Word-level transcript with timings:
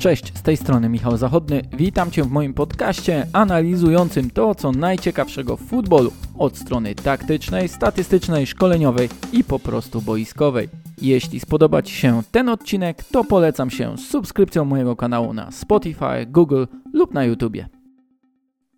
Cześć, 0.00 0.38
z 0.38 0.42
tej 0.42 0.56
strony 0.56 0.88
Michał 0.88 1.16
Zachodny. 1.16 1.62
Witam 1.72 2.10
Cię 2.10 2.24
w 2.24 2.30
moim 2.30 2.54
podcaście 2.54 3.26
analizującym 3.32 4.30
to, 4.30 4.54
co 4.54 4.72
najciekawszego 4.72 5.56
w 5.56 5.60
futbolu 5.60 6.12
od 6.38 6.56
strony 6.56 6.94
taktycznej, 6.94 7.68
statystycznej, 7.68 8.46
szkoleniowej 8.46 9.08
i 9.32 9.44
po 9.44 9.58
prostu 9.58 10.02
boiskowej. 10.02 10.68
Jeśli 11.02 11.40
spodoba 11.40 11.82
Ci 11.82 11.94
się 11.94 12.22
ten 12.32 12.48
odcinek, 12.48 13.04
to 13.04 13.24
polecam 13.24 13.70
się 13.70 13.98
subskrypcją 13.98 14.64
mojego 14.64 14.96
kanału 14.96 15.32
na 15.32 15.50
Spotify, 15.50 16.26
Google 16.26 16.64
lub 16.92 17.14
na 17.14 17.24
YouTubie. 17.24 17.68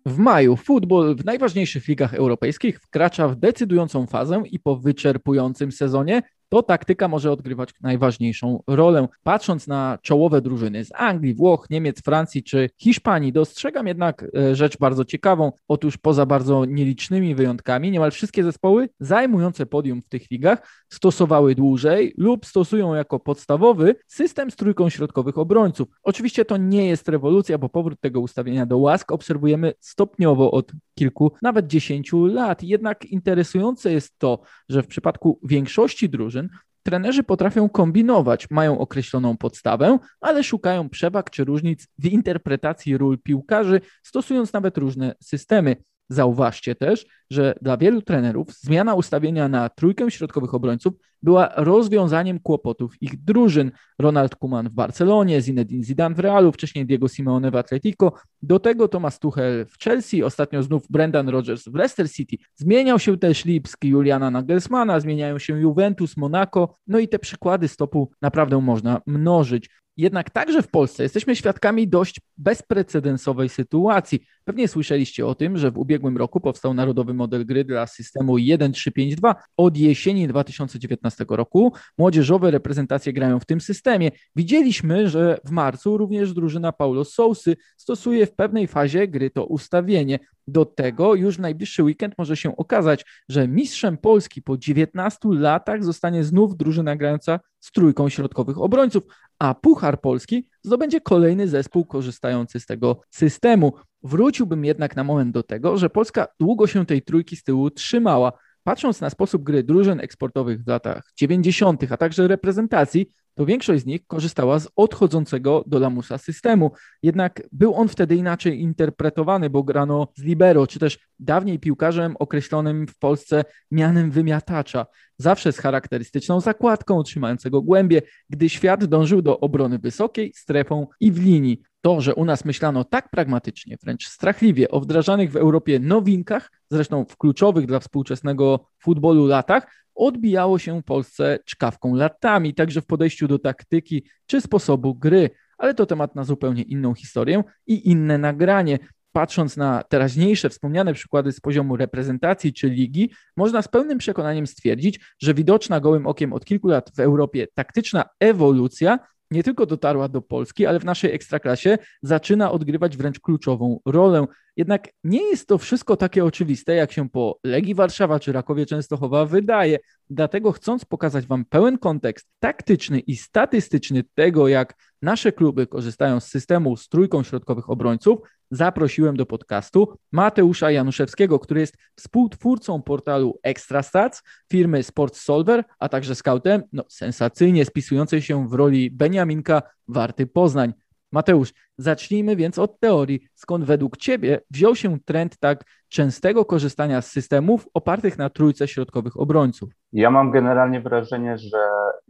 W 0.05 0.17
maju 0.17 0.55
futbol 0.55 1.15
w 1.15 1.25
najważniejszych 1.25 1.87
ligach 1.87 2.13
europejskich 2.13 2.79
wkracza 2.79 3.27
w 3.27 3.35
decydującą 3.35 4.07
fazę 4.07 4.43
i 4.51 4.59
po 4.59 4.75
wyczerpującym 4.75 5.71
sezonie 5.71 6.21
to 6.53 6.63
taktyka 6.63 7.07
może 7.07 7.31
odgrywać 7.31 7.69
najważniejszą 7.81 8.63
rolę. 8.67 9.07
Patrząc 9.23 9.67
na 9.67 9.97
czołowe 10.01 10.41
drużyny 10.41 10.85
z 10.85 10.91
Anglii, 10.95 11.33
Włoch, 11.33 11.69
Niemiec, 11.69 12.01
Francji 12.01 12.43
czy 12.43 12.69
Hiszpanii, 12.77 13.33
dostrzegam 13.33 13.87
jednak 13.87 14.25
e, 14.37 14.55
rzecz 14.55 14.77
bardzo 14.77 15.05
ciekawą. 15.05 15.51
Otóż 15.67 15.97
poza 15.97 16.25
bardzo 16.25 16.65
nielicznymi 16.65 17.35
wyjątkami, 17.35 17.91
niemal 17.91 18.11
wszystkie 18.11 18.43
zespoły 18.43 18.89
zajmujące 18.99 19.65
podium 19.65 20.01
w 20.01 20.09
tych 20.09 20.31
ligach 20.31 20.85
stosowały 20.89 21.55
dłużej 21.55 22.13
lub 22.17 22.45
stosują 22.45 22.93
jako 22.93 23.19
podstawowy 23.19 23.95
system 24.07 24.51
z 24.51 24.55
trójką 24.55 24.89
środkowych 24.89 25.37
obrońców. 25.37 25.87
Oczywiście 26.03 26.45
to 26.45 26.57
nie 26.57 26.85
jest 26.87 27.09
rewolucja, 27.09 27.57
bo 27.57 27.69
powrót 27.69 28.01
tego 28.01 28.19
ustawienia 28.19 28.65
do 28.65 28.77
łask 28.77 29.11
obserwujemy 29.11 29.73
stopniowo 29.79 30.51
od 30.51 30.71
kilku, 30.95 31.31
nawet 31.41 31.67
dziesięciu 31.67 32.25
lat. 32.25 32.63
Jednak 32.63 33.05
interesujące 33.05 33.91
jest 33.91 34.19
to, 34.19 34.39
że 34.69 34.83
w 34.83 34.87
przypadku 34.87 35.39
większości 35.43 36.09
drużyn 36.09 36.42
trenerzy 36.83 37.23
potrafią 37.23 37.69
kombinować, 37.69 38.49
mają 38.49 38.79
określoną 38.79 39.37
podstawę, 39.37 39.99
ale 40.21 40.43
szukają 40.43 40.89
przewag 40.89 41.29
czy 41.29 41.43
różnic 41.43 41.87
w 41.99 42.05
interpretacji 42.05 42.97
ról 42.97 43.19
piłkarzy, 43.23 43.81
stosując 44.03 44.53
nawet 44.53 44.77
różne 44.77 45.15
systemy. 45.21 45.75
Zauważcie 46.09 46.75
też, 46.75 47.05
że 47.29 47.55
dla 47.61 47.77
wielu 47.77 48.01
trenerów 48.01 48.53
zmiana 48.53 48.93
ustawienia 48.93 49.47
na 49.47 49.69
trójkę 49.69 50.11
środkowych 50.11 50.53
obrońców 50.53 50.93
była 51.23 51.49
rozwiązaniem 51.55 52.39
kłopotów 52.39 53.01
ich 53.01 53.23
drużyn. 53.23 53.71
Ronald 53.99 54.35
Koeman 54.35 54.69
w 54.69 54.73
Barcelonie, 54.73 55.41
Zinedine 55.41 55.83
Zidane 55.83 56.15
w 56.15 56.19
Realu, 56.19 56.51
wcześniej 56.51 56.85
Diego 56.85 57.07
Simeone 57.07 57.51
w 57.51 57.55
Atletico, 57.55 58.13
do 58.41 58.59
tego 58.59 58.87
Thomas 58.87 59.19
Tuchel 59.19 59.65
w 59.65 59.83
Chelsea, 59.83 60.23
ostatnio 60.23 60.63
znów 60.63 60.83
Brendan 60.89 61.29
Rodgers 61.29 61.63
w 61.67 61.75
Leicester 61.75 62.11
City. 62.11 62.37
Zmieniał 62.55 62.99
się 62.99 63.17
też 63.17 63.45
Lipski, 63.45 63.87
Juliana 63.87 64.31
Nagelsmana, 64.31 64.99
zmieniają 64.99 65.39
się 65.39 65.59
Juventus, 65.59 66.17
Monaco, 66.17 66.75
no 66.87 66.99
i 66.99 67.07
te 67.07 67.19
przykłady 67.19 67.67
stopu 67.67 68.11
naprawdę 68.21 68.61
można 68.61 69.01
mnożyć. 69.07 69.69
Jednak 69.97 70.29
także 70.29 70.61
w 70.61 70.67
Polsce 70.67 71.03
jesteśmy 71.03 71.35
świadkami 71.35 71.87
dość 71.87 72.21
bezprecedensowej 72.37 73.49
sytuacji. 73.49 74.19
Pewnie 74.43 74.67
słyszeliście 74.67 75.27
o 75.27 75.35
tym, 75.35 75.57
że 75.57 75.71
w 75.71 75.77
ubiegłym 75.77 76.17
roku 76.17 76.39
powstał 76.39 76.73
narodowy 76.73 77.13
model 77.13 77.45
gry 77.45 77.63
dla 77.63 77.87
systemu 77.87 78.37
1-3-5-2. 78.37 79.35
Od 79.57 79.77
jesieni 79.77 80.27
2019 80.27 81.12
roku 81.19 81.73
młodzieżowe 81.97 82.51
reprezentacje 82.51 83.13
grają 83.13 83.39
w 83.39 83.45
tym 83.45 83.61
systemie. 83.61 84.11
Widzieliśmy, 84.35 85.09
że 85.09 85.37
w 85.45 85.51
marcu 85.51 85.97
również 85.97 86.33
drużyna 86.33 86.71
Paulo 86.71 87.05
Sousy 87.05 87.55
stosuje 87.77 88.25
w 88.25 88.35
pewnej 88.35 88.67
fazie 88.67 89.07
gry 89.07 89.29
to 89.29 89.45
ustawienie. 89.45 90.19
Do 90.47 90.65
tego 90.65 91.15
już 91.15 91.37
w 91.37 91.39
najbliższy 91.39 91.83
weekend 91.83 92.13
może 92.17 92.37
się 92.37 92.57
okazać, 92.57 93.05
że 93.29 93.47
mistrzem 93.47 93.97
Polski 93.97 94.41
po 94.41 94.57
19 94.57 95.19
latach 95.31 95.83
zostanie 95.83 96.23
znów 96.23 96.57
drużyna 96.57 96.95
grająca 96.95 97.39
z 97.59 97.71
trójką 97.71 98.09
środkowych 98.09 98.57
obrońców, 98.57 99.03
a 99.39 99.53
Puchar 99.53 100.01
Polski 100.01 100.47
zdobędzie 100.63 101.01
kolejny 101.01 101.47
zespół 101.47 101.85
korzystający 101.85 102.59
z 102.59 102.65
tego 102.65 103.01
systemu. 103.09 103.73
Wróciłbym 104.03 104.65
jednak 104.65 104.95
na 104.95 105.03
moment 105.03 105.31
do 105.31 105.43
tego, 105.43 105.77
że 105.77 105.89
Polska 105.89 106.27
długo 106.39 106.67
się 106.67 106.85
tej 106.85 107.01
trójki 107.01 107.35
z 107.35 107.43
tyłu 107.43 107.69
trzymała. 107.69 108.31
Patrząc 108.63 109.01
na 109.01 109.09
sposób 109.09 109.43
gry 109.43 109.63
drużyn 109.63 109.99
eksportowych 109.99 110.63
w 110.63 110.67
latach 110.67 111.03
90., 111.15 111.91
a 111.91 111.97
także 111.97 112.27
reprezentacji, 112.27 113.07
to 113.35 113.45
większość 113.45 113.83
z 113.83 113.85
nich 113.85 114.07
korzystała 114.07 114.59
z 114.59 114.69
odchodzącego 114.75 115.63
do 115.67 115.79
lamusa 115.79 116.17
systemu. 116.17 116.71
Jednak 117.03 117.41
był 117.51 117.75
on 117.75 117.87
wtedy 117.87 118.15
inaczej 118.15 118.61
interpretowany, 118.61 119.49
bo 119.49 119.63
grano 119.63 120.07
z 120.15 120.23
libero, 120.23 120.67
czy 120.67 120.79
też 120.79 120.99
dawniej 121.19 121.59
piłkarzem 121.59 122.15
określonym 122.19 122.87
w 122.87 122.97
Polsce 122.97 123.43
mianem 123.71 124.11
wymiatacza, 124.11 124.85
zawsze 125.17 125.51
z 125.51 125.59
charakterystyczną 125.59 126.39
zakładką 126.39 127.03
trzymającego 127.03 127.61
głębie, 127.61 128.01
gdy 128.29 128.49
świat 128.49 128.85
dążył 128.85 129.21
do 129.21 129.39
obrony 129.39 129.79
wysokiej, 129.79 130.33
strefą 130.35 130.87
i 130.99 131.11
w 131.11 131.23
linii. 131.23 131.61
To, 131.85 132.01
że 132.01 132.15
u 132.15 132.25
nas 132.25 132.45
myślano 132.45 132.83
tak 132.83 133.09
pragmatycznie, 133.09 133.77
wręcz 133.83 134.07
strachliwie 134.07 134.71
o 134.71 134.79
wdrażanych 134.79 135.31
w 135.31 135.35
Europie 135.35 135.79
nowinkach, 135.79 136.51
zresztą 136.71 137.05
w 137.05 137.17
kluczowych 137.17 137.65
dla 137.65 137.79
współczesnego 137.79 138.67
futbolu 138.79 139.27
latach, 139.27 139.67
odbijało 139.95 140.59
się 140.59 140.83
Polsce 140.83 141.39
czkawką 141.45 141.95
latami, 141.95 142.53
także 142.53 142.81
w 142.81 142.85
podejściu 142.85 143.27
do 143.27 143.39
taktyki 143.39 144.03
czy 144.25 144.41
sposobu 144.41 144.95
gry. 144.95 145.29
Ale 145.57 145.73
to 145.73 145.85
temat 145.85 146.15
na 146.15 146.23
zupełnie 146.23 146.61
inną 146.61 146.93
historię 146.93 147.43
i 147.67 147.89
inne 147.89 148.17
nagranie. 148.17 148.79
Patrząc 149.11 149.57
na 149.57 149.83
teraźniejsze 149.83 150.49
wspomniane 150.49 150.93
przykłady 150.93 151.31
z 151.31 151.39
poziomu 151.39 151.77
reprezentacji 151.77 152.53
czy 152.53 152.69
ligi, 152.69 153.11
można 153.37 153.61
z 153.61 153.67
pełnym 153.67 153.97
przekonaniem 153.97 154.47
stwierdzić, 154.47 154.99
że 155.21 155.33
widoczna 155.33 155.79
gołym 155.79 156.07
okiem 156.07 156.33
od 156.33 156.45
kilku 156.45 156.67
lat 156.67 156.91
w 156.95 156.99
Europie 156.99 157.47
taktyczna 157.53 158.05
ewolucja 158.19 158.99
nie 159.31 159.43
tylko 159.43 159.65
dotarła 159.65 160.09
do 160.09 160.21
Polski, 160.21 160.65
ale 160.65 160.79
w 160.79 160.85
naszej 160.85 161.13
ekstraklasie 161.13 161.77
zaczyna 162.01 162.51
odgrywać 162.51 162.97
wręcz 162.97 163.19
kluczową 163.19 163.79
rolę. 163.85 164.25
Jednak 164.57 164.89
nie 165.03 165.23
jest 165.23 165.47
to 165.47 165.57
wszystko 165.57 165.97
takie 165.97 166.25
oczywiste, 166.25 166.75
jak 166.75 166.91
się 166.91 167.09
po 167.09 167.39
Legii 167.43 167.75
Warszawa 167.75 168.19
czy 168.19 168.31
Rakowie 168.31 168.65
Częstochowa 168.65 169.25
wydaje. 169.25 169.79
Dlatego 170.09 170.51
chcąc 170.51 170.85
pokazać 170.85 171.25
Wam 171.25 171.45
pełen 171.45 171.77
kontekst 171.77 172.27
taktyczny 172.39 172.99
i 172.99 173.15
statystyczny 173.15 174.03
tego, 174.15 174.47
jak 174.47 174.73
nasze 175.01 175.31
kluby 175.31 175.67
korzystają 175.67 176.19
z 176.19 176.27
systemu 176.27 176.77
z 176.77 176.89
trójką 176.89 177.23
środkowych 177.23 177.69
obrońców, 177.69 178.19
zaprosiłem 178.51 179.17
do 179.17 179.25
podcastu 179.25 179.97
Mateusza 180.11 180.71
Januszewskiego, 180.71 181.39
który 181.39 181.59
jest 181.59 181.77
współtwórcą 181.95 182.81
portalu 182.81 183.39
Extrastats, 183.43 184.23
firmy 184.51 184.83
Sports 184.83 185.21
Solver, 185.21 185.63
a 185.79 185.89
także 185.89 186.15
scoutem, 186.15 186.63
no 186.73 186.83
sensacyjnie 186.89 187.65
spisującej 187.65 188.21
się 188.21 188.49
w 188.49 188.53
roli 188.53 188.91
Beniaminka 188.91 189.61
Warty 189.87 190.27
Poznań. 190.27 190.73
Mateusz, 191.13 191.53
zacznijmy 191.77 192.35
więc 192.35 192.59
od 192.59 192.79
teorii. 192.79 193.27
Skąd 193.35 193.65
według 193.65 193.97
Ciebie 193.97 194.41
wziął 194.51 194.75
się 194.75 194.99
trend 194.99 195.37
tak 195.39 195.63
częstego 195.89 196.45
korzystania 196.45 197.01
z 197.01 197.11
systemów 197.11 197.67
opartych 197.73 198.17
na 198.17 198.29
trójce 198.29 198.67
środkowych 198.67 199.19
obrońców? 199.19 199.69
Ja 199.91 200.11
mam 200.11 200.31
generalnie 200.31 200.81
wrażenie, 200.81 201.37
że 201.37 201.57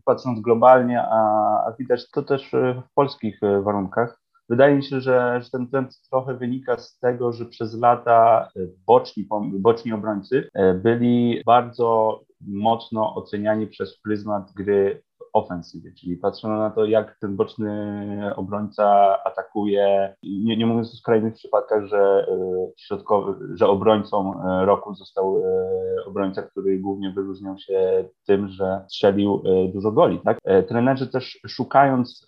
patrząc 0.05 0.41
globalnie, 0.41 1.01
a 1.01 1.73
widać 1.79 2.09
to 2.11 2.23
też 2.23 2.51
w 2.51 2.93
polskich 2.95 3.43
e, 3.43 3.61
warunkach, 3.61 4.23
wydaje 4.49 4.75
mi 4.75 4.83
się, 4.83 5.01
że, 5.01 5.39
że 5.43 5.49
ten 5.49 5.67
trend 5.67 6.01
trochę 6.09 6.37
wynika 6.37 6.77
z 6.77 6.99
tego, 6.99 7.33
że 7.33 7.45
przez 7.45 7.79
lata 7.79 8.49
e, 8.55 8.59
boczni, 8.87 9.27
boczni 9.53 9.93
obrońcy 9.93 10.49
e, 10.53 10.73
byli 10.73 11.41
bardzo 11.45 12.19
mocno 12.41 13.15
oceniani 13.15 13.67
przez 13.67 13.99
pryzmat 14.01 14.51
gry 14.55 15.03
ofensywie, 15.33 15.91
czyli 15.91 16.17
patrzono 16.17 16.57
na 16.57 16.69
to, 16.69 16.85
jak 16.85 17.17
ten 17.19 17.35
boczny 17.35 18.35
obrońca 18.35 19.17
atakuje, 19.23 20.15
nie, 20.23 20.57
nie 20.57 20.65
mówiąc 20.65 20.93
o 20.93 20.97
skrajnych 20.97 21.33
przypadkach, 21.33 21.85
że 21.85 22.27
e, 22.29 22.67
środkowy, 22.77 23.57
że 23.57 23.67
obrońcą 23.67 24.43
e, 24.43 24.65
roku 24.65 24.95
został 24.95 25.37
e, 25.37 26.05
obrońca, 26.05 26.41
który 26.41 26.79
głównie 26.79 27.11
wyróżniał 27.11 27.57
się 27.57 28.05
tym, 28.27 28.47
że 28.47 28.85
strzelił 28.87 29.43
dużo 29.73 29.91
goli. 29.91 30.19
Tak? 30.19 30.39
Trenerzy 30.67 31.07
też 31.07 31.39
szukając, 31.47 32.27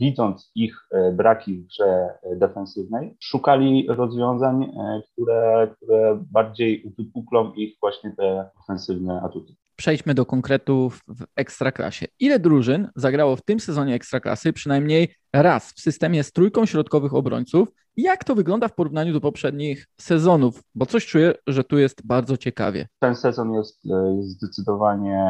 widząc 0.00 0.52
ich 0.54 0.88
braki 1.12 1.58
w 1.58 1.66
grze 1.66 2.18
defensywnej, 2.36 3.16
szukali 3.20 3.86
rozwiązań, 3.88 4.72
które, 5.12 5.68
które 5.76 6.24
bardziej 6.32 6.92
wypuklą 6.98 7.52
ich 7.52 7.76
właśnie 7.80 8.12
te 8.16 8.50
ofensywne 8.60 9.22
atuty 9.22 9.54
przejdźmy 9.76 10.14
do 10.14 10.26
konkretów 10.26 11.00
w 11.08 11.24
Ekstraklasie. 11.36 12.06
Ile 12.20 12.38
drużyn 12.38 12.88
zagrało 12.96 13.36
w 13.36 13.42
tym 13.42 13.60
sezonie 13.60 13.94
Ekstraklasy 13.94 14.52
przynajmniej 14.52 15.14
raz 15.32 15.72
w 15.72 15.80
systemie 15.80 16.24
z 16.24 16.32
trójką 16.32 16.66
środkowych 16.66 17.14
obrońców? 17.14 17.68
Jak 17.96 18.24
to 18.24 18.34
wygląda 18.34 18.68
w 18.68 18.74
porównaniu 18.74 19.12
do 19.12 19.20
poprzednich 19.20 19.86
sezonów? 20.00 20.62
Bo 20.74 20.86
coś 20.86 21.06
czuję, 21.06 21.34
że 21.46 21.64
tu 21.64 21.78
jest 21.78 22.06
bardzo 22.06 22.36
ciekawie. 22.36 22.88
Ten 22.98 23.16
sezon 23.16 23.52
jest, 23.52 23.86
e, 23.86 24.16
jest 24.16 24.28
zdecydowanie, 24.28 25.24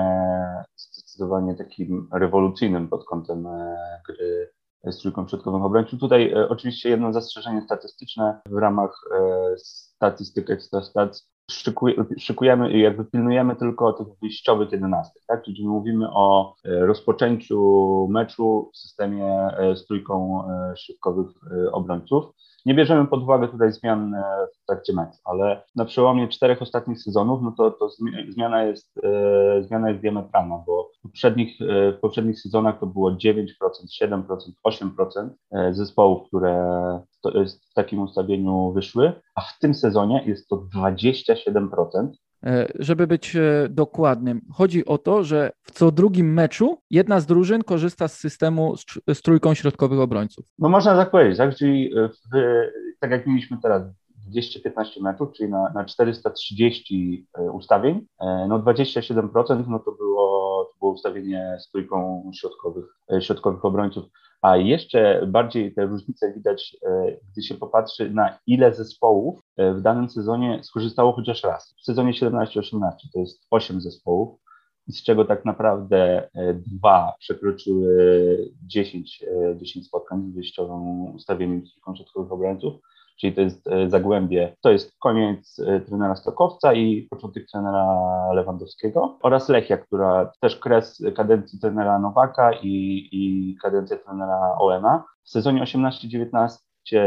zdecydowanie 0.76 1.55
takim 1.55 2.08
rewolucyjnym 2.12 2.88
pod 2.88 3.05
kątem 3.05 3.47
e, 3.47 3.76
gry 4.08 4.50
z 4.85 4.99
trójką 4.99 5.29
środkową 5.29 5.64
obrońców. 5.64 6.00
Tutaj 6.00 6.32
e, 6.32 6.49
oczywiście 6.49 6.88
jedno 6.88 7.12
zastrzeżenie 7.12 7.62
statystyczne 7.62 8.40
w 8.47 8.58
ramach 8.58 9.00
statystyk 9.56 10.50
Extrastats 11.50 12.19
szykujemy, 12.19 12.79
jakby 12.79 13.05
pilnujemy 13.05 13.56
tylko 13.56 13.93
tych 13.93 14.06
wyjściowych 14.23 14.73
jedenastek, 14.73 15.23
tak? 15.26 15.44
Czyli 15.44 15.69
mówimy 15.69 16.06
o 16.11 16.55
e, 16.64 16.87
rozpoczęciu 16.87 18.08
meczu 18.11 18.70
w 18.75 18.79
systemie 18.79 19.49
z 19.75 19.87
trójką 19.87 20.43
środkowych 20.76 21.26
obrońców. 21.73 22.25
Nie 22.64 22.75
bierzemy 22.75 23.06
pod 23.06 23.22
uwagę 23.22 23.49
tutaj 23.49 23.72
zmian 23.72 24.14
w 24.62 24.66
trakcie 24.66 24.93
meczu, 24.93 25.19
ale 25.25 25.62
na 25.76 25.84
przełomie 25.84 26.28
czterech 26.28 26.62
ostatnich 26.62 27.02
sezonów, 27.02 27.43
no 27.43 27.52
to, 27.52 27.70
to 27.70 27.88
zmiana, 28.28 28.64
jest, 28.64 29.00
e, 29.02 29.62
zmiana 29.62 29.88
jest 29.88 30.00
diametralna, 30.00 30.62
bo 30.66 30.90
w 30.99 31.02
poprzednich, 31.02 31.61
e, 31.62 31.93
w 31.93 32.00
poprzednich 32.00 32.40
sezonach 32.40 32.81
to 32.81 32.87
było 32.87 33.11
9%, 33.11 33.93
7%, 33.93 34.55
8% 34.62 35.31
zespołów, 35.70 36.28
które 36.28 37.00
w 37.70 37.75
takim 37.75 38.02
ustawieniu 38.02 38.72
wyszły, 38.72 39.12
a 39.34 39.40
w 39.40 39.58
tym 39.58 39.75
sezonie 39.75 40.25
jest 40.26 40.49
to 40.49 40.56
27%. 40.56 42.12
E, 42.44 42.67
żeby 42.79 43.06
być 43.06 43.37
e, 43.37 43.69
dokładnym, 43.70 44.41
chodzi 44.52 44.85
o 44.85 44.99
to, 44.99 45.25
że 45.25 45.50
w 45.62 45.70
co 45.70 45.91
drugim 45.91 46.32
meczu 46.32 46.79
jedna 46.91 47.20
z 47.20 47.26
drużyn 47.26 47.62
korzysta 47.62 48.08
z 48.08 48.19
systemu 48.19 48.76
z, 49.14 49.23
trójką 49.23 49.55
środkowych 49.55 50.00
obrońców. 50.00 50.44
No 50.58 50.69
można 50.69 50.96
tak 50.96 51.11
powiedzieć, 51.11 51.38
tak? 51.38 51.56
Czyli 51.56 51.91
w, 51.94 52.38
tak 53.00 53.11
jak 53.11 53.26
mieliśmy 53.26 53.58
teraz 53.62 53.82
215 54.29 55.02
meczów, 55.02 55.32
czyli 55.32 55.50
na, 55.50 55.73
na 55.75 55.85
430 55.85 57.26
e, 57.38 57.43
ustawień, 57.43 58.06
no 58.49 58.58
27% 58.58 59.64
no 59.69 59.79
to 59.79 59.93
było, 59.93 60.64
to 60.64 60.79
było 60.79 60.93
ustawienie 60.93 61.56
z 61.61 61.70
trójką 61.70 62.31
środkowych, 62.35 62.85
środkowych 63.20 63.64
obrońców. 63.64 64.05
A 64.44 64.56
jeszcze 64.56 65.26
bardziej 65.26 65.75
te 65.75 65.87
różnice 65.87 66.32
widać, 66.32 66.76
e, 66.87 67.17
gdy 67.32 67.43
się 67.43 67.55
popatrzy 67.55 68.11
na 68.11 68.38
ile 68.46 68.75
zespołów 68.75 69.41
e, 69.56 69.75
w 69.75 69.81
danym 69.81 70.11
sezonie 70.11 70.61
skorzystało 70.62 71.12
chociaż 71.12 71.43
raz. 71.43 71.75
W 71.79 71.85
sezonie 71.85 72.12
17-18 72.12 72.91
to 73.12 73.20
jest 73.20 73.46
8 73.50 73.81
zespołów, 73.81 74.38
z 74.88 75.02
czego 75.02 75.25
tak 75.25 75.44
naprawdę 75.44 76.29
e, 76.35 76.55
dwa 76.55 77.14
przekroczyły 77.19 78.38
10, 78.67 79.25
10 79.56 79.87
spotkań 79.87 80.31
z 80.31 80.35
wyjściowym 80.35 81.00
ustawieniem 81.14 81.62
kilku 81.62 81.97
środkowych 81.97 82.32
obrońców 82.32 82.75
czyli 83.16 83.32
to 83.32 83.40
jest 83.40 83.66
e, 83.66 83.90
Zagłębie, 83.90 84.56
to 84.61 84.70
jest 84.70 84.93
koniec 84.99 85.58
e, 85.58 85.81
trenera 85.81 86.16
Stokowca 86.16 86.75
i 86.75 87.02
początek 87.11 87.46
trenera 87.52 87.87
Lewandowskiego 88.32 89.19
oraz 89.22 89.49
Lechia, 89.49 89.76
która 89.76 90.32
też 90.40 90.56
kres 90.56 91.02
kadencji 91.16 91.61
trenera 91.61 91.99
Nowaka 91.99 92.52
i, 92.52 93.08
i 93.12 93.56
kadencja 93.62 93.96
trenera 93.96 94.56
Oena. 94.58 95.05
W 95.25 95.31
sezonie 95.31 95.62
18-19 95.62 96.58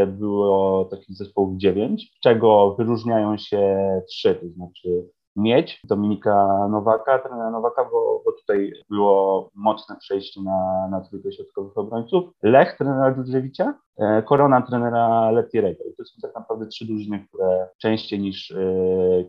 było 0.07 0.85
takich 0.85 1.17
zespołów 1.17 1.57
9, 1.57 2.11
z 2.17 2.19
czego 2.19 2.75
wyróżniają 2.75 3.37
się 3.37 3.77
trzy, 4.09 4.35
to 4.35 4.47
znaczy 4.47 5.16
mieć 5.37 5.81
Dominika 5.83 6.67
Nowaka, 6.69 7.19
trenera 7.19 7.51
Nowaka, 7.51 7.83
bo, 7.83 8.21
bo 8.25 8.31
tutaj 8.31 8.73
było 8.89 9.49
mocne 9.55 9.95
przejście 9.99 10.41
na, 10.41 10.87
na 10.91 11.01
trójkę 11.01 11.31
środkowych 11.31 11.77
obrońców. 11.77 12.23
Lech, 12.43 12.77
trenera 12.77 13.15
Dżudżewicza, 13.15 13.73
e, 13.97 14.23
Korona, 14.23 14.61
trenera 14.61 15.31
Letierego. 15.31 15.83
I 15.83 15.95
to 15.95 16.05
są 16.05 16.21
tak 16.21 16.35
naprawdę 16.35 16.67
trzy 16.67 16.85
drużyny, 16.85 17.27
które 17.27 17.69
częściej 17.77 18.19
niż 18.19 18.51
e, 18.51 18.57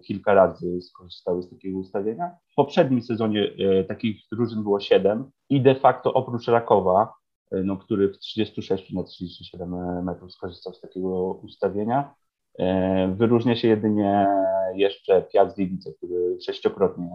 kilka 0.06 0.34
razy 0.34 0.81
skorzystały 0.82 1.43
z 1.43 1.50
takiego 1.50 1.78
ustawienia. 1.78 2.31
W 2.52 2.54
poprzednim 2.54 3.02
sezonie 3.02 3.52
e, 3.81 3.84
takich 3.84 4.20
drużyn 4.32 4.62
było 4.62 4.81
siedem 4.81 5.31
i 5.50 5.61
de 5.61 5.75
facto 5.75 6.12
oprócz 6.12 6.49
Rakowa, 6.49 7.14
no, 7.64 7.76
który 7.76 8.08
w 8.08 8.19
36 8.19 8.93
na 8.93 9.02
37 9.02 10.04
metrów 10.04 10.32
skorzystał 10.32 10.75
z 10.75 10.81
takiego 10.81 11.40
ustawienia, 11.43 12.14
wyróżnia 13.08 13.56
się 13.56 13.69
jedynie 13.69 14.26
jeszcze 14.75 15.23
Piast 15.23 15.56
Gliwice, 15.56 15.93
który 15.93 16.41
sześciokrotnie 16.41 17.11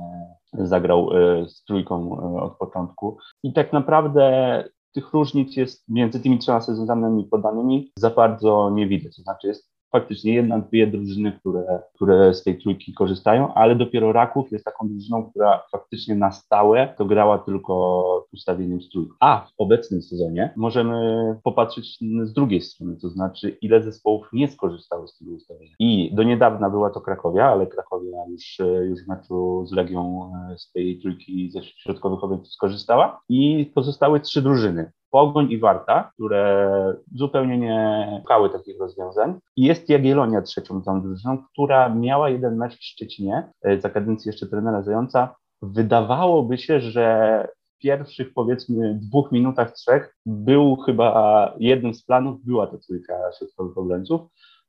zagrał 0.54 1.10
e, 1.12 1.50
z 1.50 1.64
trójką 1.64 2.20
e, 2.20 2.42
od 2.42 2.58
początku. 2.58 3.18
I 3.44 3.54
tak 3.54 3.74
naprawdę 3.74 4.64
tych 4.94 5.14
różnic 5.14 5.56
jest 5.56 5.90
między 5.90 6.20
tymi 6.20 6.40
trzema 6.40 6.62
sezonami 6.62 7.24
podanymi 7.24 7.92
za 7.98 8.10
bardzo 8.10 8.70
nie 8.70 8.88
widać. 8.88 9.16
To 9.16 9.22
znaczy 9.22 9.48
jest 9.48 9.73
faktycznie 9.94 10.34
jedna, 10.34 10.60
dwie 10.60 10.88
drużyny, 10.88 11.31
które, 11.31 11.80
które 11.95 12.34
z 12.34 12.44
tej 12.44 12.57
trójki 12.57 12.94
korzystają, 12.94 13.54
ale 13.54 13.75
dopiero 13.75 14.12
Raków 14.12 14.51
jest 14.51 14.66
taką 14.66 14.88
drużyną, 14.90 15.30
która 15.30 15.63
faktycznie 15.72 16.16
na 16.16 16.31
stałe 16.31 16.94
to 16.98 17.06
grała 17.06 17.38
tylko 17.38 18.04
ustawieniem 18.34 18.80
trójki. 18.92 19.13
A 19.19 19.48
w 19.48 19.54
obecnym 19.57 20.01
sezonie 20.01 20.54
możemy 20.56 20.95
popatrzeć 21.44 21.98
z 22.24 22.34
drugiej 22.34 22.62
strony, 22.62 22.95
to 23.01 23.10
znaczy 23.10 23.57
ile 23.62 23.84
zespołów 23.84 24.28
nie 24.34 24.48
skorzystało 24.48 25.07
z 25.07 25.18
tego 25.18 25.31
ustawienia. 25.31 25.75
I 25.80 26.16
do 26.16 26.24
niedawna 26.24 26.69
była 26.69 26.89
to 26.89 27.01
Krakowia, 27.01 27.46
ale 27.46 27.68
Krakowia 27.68 28.18
już, 28.30 28.57
już 28.89 29.06
w 29.06 29.07
meczu 29.07 29.66
z 29.66 29.72
Legią 29.72 30.31
e, 30.51 30.57
z 30.57 30.72
tej 30.72 31.00
trójki 31.00 31.51
ze 31.51 31.63
środkowych 31.63 32.24
obiektów 32.24 32.54
skorzystała 32.54 33.22
i 33.30 33.72
pozostały 33.75 34.19
trzy 34.19 34.42
drużyny. 34.42 34.92
Pogoń 35.13 35.51
i 35.51 35.57
Warta, 35.57 36.12
które 36.13 36.95
zupełnie 37.15 37.57
nie 37.57 38.07
szukały 38.19 38.50
takich 38.50 38.80
rozwiązań. 38.80 39.39
Jest 39.57 39.89
Jagiellonia 39.89 40.42
trzecią 40.42 40.81
tą 40.81 41.01
drużyną, 41.01 41.38
która 41.38 41.89
miała 41.89 42.30
jeden 42.30 42.57
mecz 42.57 42.77
w 42.77 42.83
Szczecinie 42.83 43.50
e, 43.62 43.81
za 43.81 43.89
kadencji 43.89 44.30
jeszcze 44.30 44.48
trenera 44.48 44.81
Zająca. 44.81 45.36
Wydawałoby 45.62 46.57
się, 46.57 46.80
że 46.80 47.48
w 47.75 47.81
pierwszych 47.81 48.33
powiedzmy 48.33 49.00
dwóch 49.01 49.31
minutach, 49.31 49.71
trzech 49.71 50.15
był 50.25 50.75
chyba 50.75 51.54
jednym 51.60 51.94
z 51.94 52.06
planów, 52.06 52.45
była 52.45 52.68
to 52.68 52.77
trójka 52.77 53.13
środkowych 53.39 53.77
obrońców, 53.77 54.21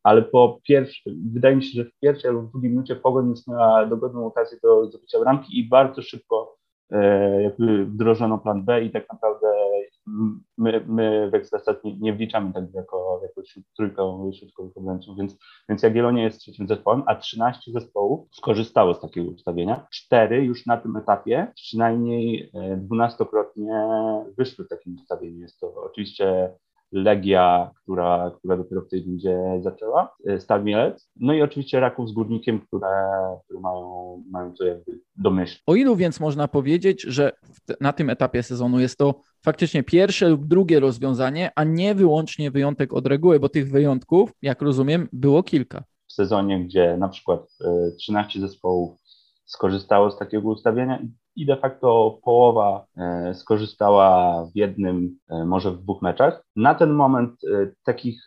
ale 0.02 0.22
po 0.22 0.60
pierwszym, 0.68 1.14
wydaje 1.32 1.56
mi 1.56 1.64
się, 1.64 1.82
że 1.82 1.90
w 1.90 1.98
pierwszej 2.00 2.32
lub 2.32 2.50
drugiej 2.52 2.70
minucie 2.70 2.96
Pogoń 2.96 3.30
już 3.30 3.46
miała 3.46 3.86
dogodną 3.86 4.26
okazję 4.26 4.58
do 4.62 4.86
zdobycia 4.86 5.20
bramki 5.20 5.58
i 5.58 5.68
bardzo 5.68 6.02
szybko 6.02 6.56
e, 6.90 7.42
jakby 7.42 7.86
wdrożono 7.86 8.38
plan 8.38 8.64
B 8.64 8.84
i 8.84 8.90
tak 8.90 9.12
naprawdę 9.12 9.63
my, 10.58 10.84
my 10.86 11.30
w 11.30 11.34
Ekstrastat 11.34 11.84
nie, 11.84 11.96
nie 11.98 12.12
wliczamy 12.12 12.52
tak 12.52 12.64
jako, 12.74 13.20
jako 13.22 13.42
trójkę 13.76 14.30
środkowych 14.38 14.76
obrońców, 14.76 15.16
więc, 15.16 15.36
więc 15.68 15.82
Jagiellonia 15.82 16.24
jest 16.24 16.40
trzecim 16.40 16.68
zespołem, 16.68 17.02
a 17.06 17.14
13 17.14 17.72
zespołów 17.72 18.28
skorzystało 18.32 18.94
z 18.94 19.00
takiego 19.00 19.30
ustawienia. 19.30 19.86
Cztery 19.92 20.44
już 20.44 20.66
na 20.66 20.76
tym 20.76 20.96
etapie 20.96 21.52
przynajmniej 21.54 22.50
e, 22.54 22.76
dwunastokrotnie 22.76 23.86
wyszły 24.38 24.64
w 24.64 24.68
takim 24.68 24.94
ustawieniu. 24.94 25.40
Jest 25.40 25.60
to 25.60 25.74
oczywiście 25.82 26.50
Legia, 26.94 27.70
która, 27.82 28.32
która 28.38 28.56
dopiero 28.56 28.82
w 28.82 28.88
tej 28.88 29.04
rundzie 29.04 29.38
zaczęła, 29.60 30.14
e, 30.26 30.40
Stal 30.40 30.64
Mielec, 30.64 31.10
no 31.16 31.32
i 31.32 31.42
oczywiście 31.42 31.80
Raków 31.80 32.08
z 32.08 32.12
Górnikiem, 32.12 32.60
które, 32.60 32.88
które 33.44 33.60
mają, 33.60 34.22
mają 34.30 34.54
to 34.54 34.64
jakby 34.64 35.00
domyśleć. 35.16 35.62
O 35.66 35.74
ilu 35.74 35.96
więc 35.96 36.20
można 36.20 36.48
powiedzieć, 36.48 37.02
że 37.02 37.32
na 37.80 37.92
tym 37.92 38.10
etapie 38.10 38.42
sezonu 38.42 38.80
jest 38.80 38.98
to 38.98 39.20
faktycznie 39.44 39.82
pierwsze 39.82 40.28
lub 40.28 40.46
drugie 40.46 40.80
rozwiązanie, 40.80 41.50
a 41.56 41.64
nie 41.64 41.94
wyłącznie 41.94 42.50
wyjątek 42.50 42.92
od 42.92 43.06
reguły, 43.06 43.40
bo 43.40 43.48
tych 43.48 43.70
wyjątków, 43.70 44.30
jak 44.42 44.62
rozumiem, 44.62 45.08
było 45.12 45.42
kilka. 45.42 45.84
W 46.08 46.12
sezonie, 46.12 46.64
gdzie 46.64 46.96
na 46.96 47.08
przykład 47.08 47.40
13 47.98 48.38
e, 48.38 48.42
zespołów 48.42 48.98
skorzystało 49.44 50.10
z 50.10 50.18
takiego 50.18 50.48
ustawienia 50.48 51.02
i 51.36 51.46
de 51.46 51.56
facto 51.56 52.18
połowa 52.24 52.86
e, 52.96 53.34
skorzystała 53.34 54.44
w 54.46 54.56
jednym, 54.56 55.18
e, 55.28 55.44
może 55.44 55.70
w 55.70 55.82
dwóch 55.82 56.02
meczach. 56.02 56.44
Na 56.56 56.74
ten 56.74 56.92
moment 56.92 57.40
takich, 57.84 58.24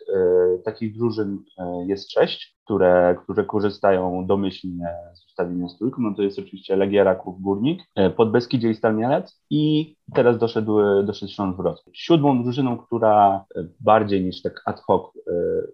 takich 0.64 0.96
drużyn 0.96 1.38
jest 1.86 2.12
sześć, 2.12 2.57
które, 2.68 3.16
które 3.22 3.44
korzystają 3.44 4.26
domyślnie 4.26 4.88
z 5.14 5.26
ustawienia 5.26 5.68
stójką. 5.68 6.02
No 6.02 6.14
to 6.14 6.22
jest 6.22 6.38
oczywiście 6.38 6.76
Legia 6.76 7.04
Raków 7.04 7.40
Górnik, 7.40 7.82
Podbeskidzie 8.16 8.70
i 8.70 8.74
Stal 8.74 8.96
Mielec 8.96 9.42
i 9.50 9.94
teraz 10.14 10.38
doszedł, 10.38 10.78
doszedł 11.04 11.32
Śląsk 11.32 11.56
Wrocław. 11.56 11.94
Siódmą 11.96 12.42
drużyną, 12.42 12.78
która 12.78 13.44
bardziej 13.80 14.24
niż 14.24 14.42
tak 14.42 14.62
ad 14.66 14.80
hoc 14.80 15.12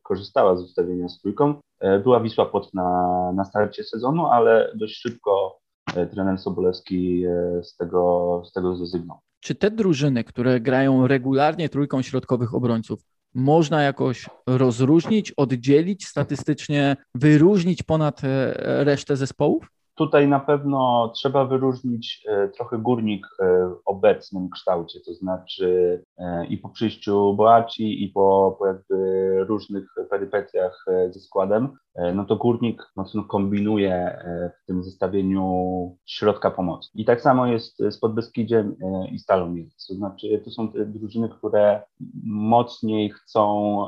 korzystała 0.03 0.57
z 0.57 0.63
ustawienia 0.63 1.09
stójką, 1.09 1.55
była 2.03 2.21
Wisła 2.21 2.47
Płock 2.47 2.75
na, 2.75 3.33
na 3.33 3.45
starcie 3.45 3.85
sezonu, 3.85 4.27
ale 4.27 4.73
dość 4.75 4.95
szybko 4.95 5.65
E, 5.97 6.07
trener 6.07 6.39
Sobolewski 6.39 7.25
e, 7.25 7.63
z 7.63 7.77
tego, 7.77 8.43
z 8.47 8.53
tego 8.53 8.77
zrezygnował. 8.77 9.19
Czy 9.41 9.55
te 9.55 9.71
drużyny, 9.71 10.25
które 10.25 10.61
grają 10.61 11.07
regularnie 11.07 11.69
trójką 11.69 12.03
środkowych 12.03 12.55
obrońców, 12.55 13.01
można 13.35 13.83
jakoś 13.83 14.27
rozróżnić, 14.47 15.33
oddzielić 15.33 16.07
statystycznie, 16.07 16.97
wyróżnić 17.15 17.83
ponad 17.83 18.25
e, 18.25 18.55
resztę 18.85 19.17
zespołów? 19.17 19.67
Tutaj 19.97 20.29
na 20.29 20.41
pewno 20.41 21.09
trzeba 21.09 21.45
wyróżnić 21.45 22.27
e, 22.29 22.49
trochę 22.49 22.79
górnik 22.79 23.27
e, 23.41 23.45
w 23.69 23.77
obecnym 23.85 24.51
kształcie, 24.51 25.01
to 25.01 25.15
znaczy 25.15 26.03
e, 26.19 26.47
i 26.47 26.59
po 26.59 26.69
przyjściu 26.69 27.35
Boaci, 27.35 28.05
i 28.05 28.09
po, 28.09 28.57
po 28.59 28.67
jakby 28.67 29.45
różnych 29.45 29.95
perypetiach 30.11 30.85
ze 31.11 31.21
składem, 31.21 31.69
no 32.15 32.25
to 32.25 32.37
górnik 32.37 32.83
mocno 32.97 33.25
kombinuje 33.25 34.19
w 34.63 34.67
tym 34.67 34.85
zestawieniu 34.85 35.97
środka 36.07 36.51
pomocy. 36.51 36.91
I 36.95 37.05
tak 37.05 37.21
samo 37.21 37.47
jest 37.47 37.79
z 37.79 37.99
Podbeskidziem 37.99 38.77
i 39.13 39.19
Stalą. 39.19 39.55
To 39.89 39.95
znaczy 39.95 40.43
to 40.45 40.51
są 40.51 40.73
te 40.73 40.87
drużyny, 40.87 41.29
które 41.29 41.83
mocniej 42.25 43.11
chcą 43.11 43.85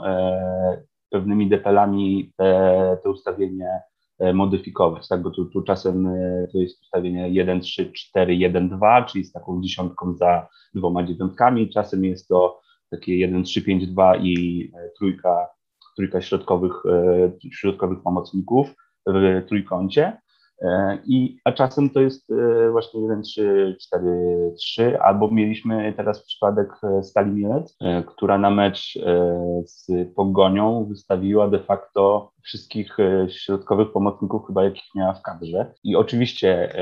pewnymi 1.10 1.48
depelami 1.48 2.32
te, 2.36 2.98
te 3.02 3.10
ustawienie 3.10 3.82
modyfikować, 4.34 5.08
tak? 5.08 5.22
bo 5.22 5.30
tu, 5.30 5.46
tu 5.46 5.62
czasem 5.62 6.08
to 6.52 6.58
jest 6.58 6.82
ustawienie 6.82 7.28
1, 7.28 7.60
3, 7.60 7.92
4, 7.92 8.36
1, 8.36 8.68
2, 8.68 9.02
czyli 9.02 9.24
z 9.24 9.32
taką 9.32 9.62
dziesiątką 9.62 10.14
za 10.14 10.48
dwoma 10.74 11.02
dziewiątkami, 11.02 11.70
czasem 11.70 12.04
jest 12.04 12.28
to 12.28 12.60
takie 12.90 13.16
1, 13.16 13.44
3, 13.44 13.62
5, 13.62 13.86
2 13.86 14.16
i 14.16 14.70
trójka, 14.98 15.48
trójka 15.96 16.20
środkowych, 16.20 16.82
środkowych 17.52 18.02
pomocników 18.02 18.74
w 19.06 19.42
trójkącie. 19.48 20.16
E, 20.62 20.98
I, 21.06 21.38
a 21.44 21.52
czasem 21.52 21.90
to 21.90 22.00
jest 22.00 22.30
e, 22.30 22.70
właśnie 22.70 23.00
1, 23.00 23.22
3, 23.22 23.76
4, 23.80 24.52
3, 24.58 25.00
albo 25.00 25.30
mieliśmy 25.30 25.92
teraz 25.96 26.24
przypadek 26.24 26.68
e, 26.82 27.02
Stali 27.02 27.30
Mielec, 27.30 27.76
która 28.06 28.38
na 28.38 28.50
mecz 28.50 28.98
z 29.64 29.86
Pogonią 30.14 30.84
wystawiła 30.84 31.48
de 31.48 31.58
facto 31.58 32.30
wszystkich 32.42 32.96
środkowych 33.28 33.92
pomocników, 33.92 34.46
chyba 34.46 34.64
jakich 34.64 34.94
miała 34.94 35.12
w 35.12 35.22
kadrze. 35.22 35.74
I 35.84 35.96
oczywiście 35.96 36.72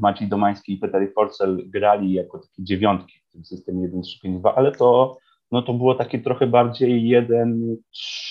Maciej 0.00 0.28
Domański 0.28 0.72
i 0.72 0.78
Peter 0.78 1.12
Forcel 1.14 1.70
grali 1.70 2.12
jako 2.12 2.38
takie 2.38 2.64
dziewiątki 2.64 3.14
w 3.28 3.32
tym 3.32 3.44
systemie 3.44 3.82
1, 3.82 4.02
3, 4.02 4.20
5, 4.20 4.40
2, 4.40 4.54
ale 4.54 4.72
to 4.72 5.16
no 5.52 5.62
to 5.62 5.74
było 5.74 5.94
takie 5.94 6.18
trochę 6.18 6.46
bardziej 6.46 7.22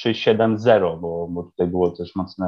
1-3-7-0, 0.06 1.00
bo, 1.02 1.28
bo 1.28 1.44
tutaj 1.44 1.68
było 1.68 1.92
też 1.92 2.16
mocne, 2.16 2.48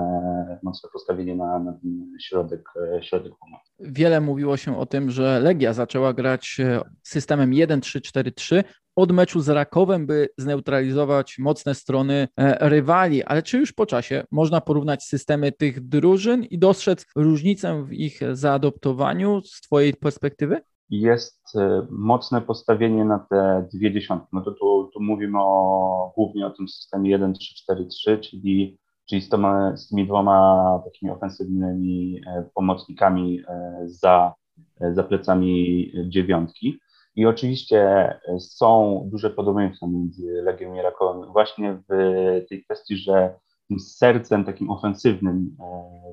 mocne 0.63 0.89
postawienie 0.93 1.35
na, 1.35 1.59
na 1.59 1.79
środek, 2.21 2.69
środek 3.01 3.33
pomocy. 3.39 3.71
Wiele 3.79 4.21
mówiło 4.21 4.57
się 4.57 4.77
o 4.77 4.85
tym, 4.85 5.11
że 5.11 5.39
Legia 5.39 5.73
zaczęła 5.73 6.13
grać 6.13 6.57
e, 6.59 6.81
systemem 7.03 7.51
1-3-4-3 7.51 8.63
od 8.95 9.11
meczu 9.11 9.41
z 9.41 9.49
Rakowem, 9.49 10.07
by 10.07 10.29
zneutralizować 10.37 11.35
mocne 11.39 11.75
strony 11.75 12.27
e, 12.37 12.69
rywali, 12.69 13.23
ale 13.23 13.43
czy 13.43 13.57
już 13.57 13.73
po 13.73 13.85
czasie 13.85 14.23
można 14.31 14.61
porównać 14.61 15.03
systemy 15.03 15.51
tych 15.51 15.87
drużyn 15.87 16.43
i 16.43 16.59
dostrzec 16.59 17.05
różnicę 17.15 17.85
w 17.85 17.93
ich 17.93 18.19
zaadoptowaniu 18.31 19.41
z 19.41 19.61
Twojej 19.61 19.93
perspektywy? 19.93 20.61
Jest 20.89 21.55
e, 21.55 21.87
mocne 21.89 22.41
postawienie 22.41 23.05
na 23.05 23.19
te 23.19 23.67
dwie 23.73 23.93
dziesiątki. 23.93 24.29
No 24.33 24.41
to 24.41 24.51
tu, 24.51 24.89
tu 24.93 25.01
mówimy 25.01 25.37
o, 25.41 26.13
głównie 26.15 26.47
o 26.47 26.49
tym 26.49 26.67
systemie 26.67 27.17
1-3-4-3, 27.19 28.19
czyli, 28.19 28.77
czyli 29.09 29.21
z, 29.21 29.29
z 29.75 29.89
tymi 29.89 30.07
dwoma 30.07 30.81
takimi 30.85 31.11
ofensywnymi 31.11 32.21
e, 32.27 32.49
pomocnikami 32.53 33.41
e, 33.47 33.79
za, 33.85 34.33
za 34.93 35.03
plecami 35.03 35.91
dziewiątki. 36.07 36.79
I 37.15 37.25
oczywiście 37.25 38.13
są 38.39 39.01
duże 39.11 39.29
podobieństwa 39.29 39.87
między 39.87 40.41
Legią 40.43 40.73
i 40.73 40.81
Rakowem 40.81 41.31
właśnie 41.31 41.81
w 41.89 41.93
tej 42.49 42.63
kwestii, 42.63 42.97
że 42.97 43.35
tym 43.67 43.79
sercem 43.79 44.45
takim 44.45 44.69
ofensywnym 44.69 45.57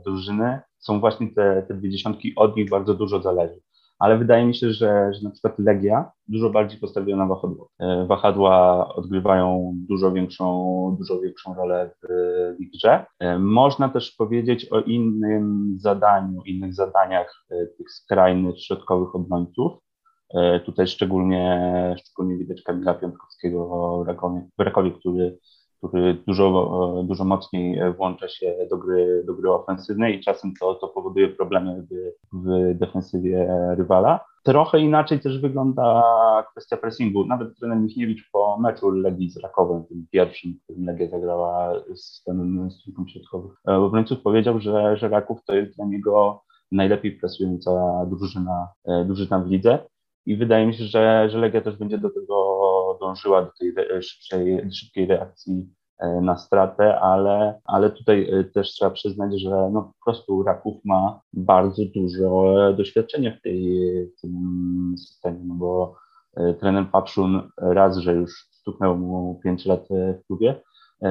drużyny 0.05 0.61
są 0.79 1.01
właśnie 1.01 1.29
te, 1.29 1.63
te 1.69 1.75
dwie 1.75 1.91
dziesiątki, 1.91 2.33
od 2.37 2.57
nich 2.57 2.71
bardzo 2.71 2.95
dużo 2.95 3.23
zależy 3.23 3.61
ale 4.01 4.19
wydaje 4.19 4.47
mi 4.47 4.55
się, 4.55 4.73
że, 4.73 5.11
że 5.15 5.23
na 5.23 5.31
przykład 5.31 5.59
Legia 5.59 6.11
dużo 6.29 6.51
bardziej 6.51 6.81
postawiła 6.81 7.19
na 7.19 7.27
wahadło. 7.27 7.71
E, 7.79 8.07
wahadła 8.07 8.89
odgrywają 8.95 9.73
dużo 9.89 10.13
większą, 10.13 10.97
dużo 10.99 11.21
większą 11.21 11.55
rolę 11.55 11.91
w, 12.03 12.09
w 12.61 12.77
grze. 12.77 13.07
E, 13.19 13.39
można 13.39 13.89
też 13.89 14.11
powiedzieć 14.11 14.73
o 14.73 14.81
innym 14.81 15.77
zadaniu, 15.81 16.43
innych 16.47 16.75
zadaniach 16.75 17.45
e, 17.51 17.67
tych 17.67 17.91
skrajnych, 17.91 18.63
środkowych 18.63 19.15
obrońców. 19.15 19.73
Tutaj 20.65 20.87
szczególnie, 20.87 21.95
szczególnie 21.99 22.37
widać 22.37 22.63
Kamila 22.63 22.95
Piątkowskiego 22.95 23.69
w 24.59 24.63
Rakowie, 24.63 24.91
który 24.91 25.39
który 25.83 26.15
dużo, 26.27 27.05
dużo 27.09 27.25
mocniej 27.25 27.81
włącza 27.97 28.29
się 28.29 28.57
do 28.71 28.77
gry, 28.77 29.25
do 29.27 29.35
gry 29.35 29.51
ofensywnej 29.51 30.17
i 30.17 30.21
czasem 30.21 30.53
to, 30.61 30.75
to 30.75 30.89
powoduje 30.89 31.29
problemy 31.29 31.87
w, 31.91 31.95
w 32.33 32.79
defensywie 32.79 33.49
rywala. 33.77 34.21
Trochę 34.45 34.81
inaczej 34.81 35.21
też 35.21 35.41
wygląda 35.41 36.03
kwestia 36.51 36.77
pressingu. 36.77 37.27
Nawet 37.27 37.59
trener 37.59 37.79
Michniewicz 37.79 38.31
po 38.33 38.59
meczu 38.61 38.91
Legii 38.91 39.31
z 39.31 39.37
Rakowem, 39.37 39.85
tym 39.85 40.07
pierwszym, 40.11 40.55
którym 40.65 40.85
Legia 40.85 41.09
zagrała 41.09 41.73
z 41.95 42.01
systemem 42.01 42.71
strójką 42.71 43.07
środkowych 43.09 43.53
e, 43.69 43.77
obrońców, 43.77 44.23
powiedział, 44.23 44.61
że, 44.61 44.97
że 44.97 45.09
Raków 45.09 45.45
to 45.45 45.55
jest 45.55 45.77
dla 45.77 45.87
niego 45.87 46.43
najlepiej 46.73 47.13
presująca 47.13 47.71
drużyna, 48.07 48.69
e, 48.85 49.05
drużyna 49.05 49.39
w 49.39 49.51
lidze. 49.51 49.79
I 50.27 50.37
wydaje 50.37 50.67
mi 50.67 50.75
się, 50.75 50.85
że, 50.85 51.31
że 51.31 51.39
Legia 51.39 51.61
też 51.61 51.77
będzie 51.77 51.99
do 51.99 52.11
tego 52.11 52.61
dążyła 53.01 53.43
do 53.43 53.51
tej 53.59 54.03
szybkiej, 54.03 54.73
szybkiej 54.73 55.07
reakcji 55.07 55.69
e, 55.99 56.21
na 56.21 56.37
stratę, 56.37 57.01
ale, 57.01 57.61
ale 57.65 57.91
tutaj 57.91 58.31
e, 58.31 58.45
też 58.45 58.69
trzeba 58.69 58.91
przyznać, 58.91 59.41
że 59.41 59.71
no 59.73 59.83
po 59.83 60.05
prostu 60.05 60.43
Raków 60.43 60.85
ma 60.85 61.21
bardzo 61.33 61.83
dużo 61.95 62.55
doświadczenia 62.77 63.37
w, 63.37 63.43
tej, 63.43 63.81
w 64.07 64.21
tym 64.21 64.95
systemie, 64.99 65.41
no 65.45 65.55
bo 65.55 65.97
e, 66.37 66.55
trener 66.55 66.91
Papszun 66.93 67.51
raz, 67.57 67.97
że 67.97 68.15
już 68.15 68.49
stuknął 68.51 68.97
mu 68.97 69.41
5 69.45 69.67
lat 69.67 69.89
w 69.91 70.27
klubie, 70.27 70.61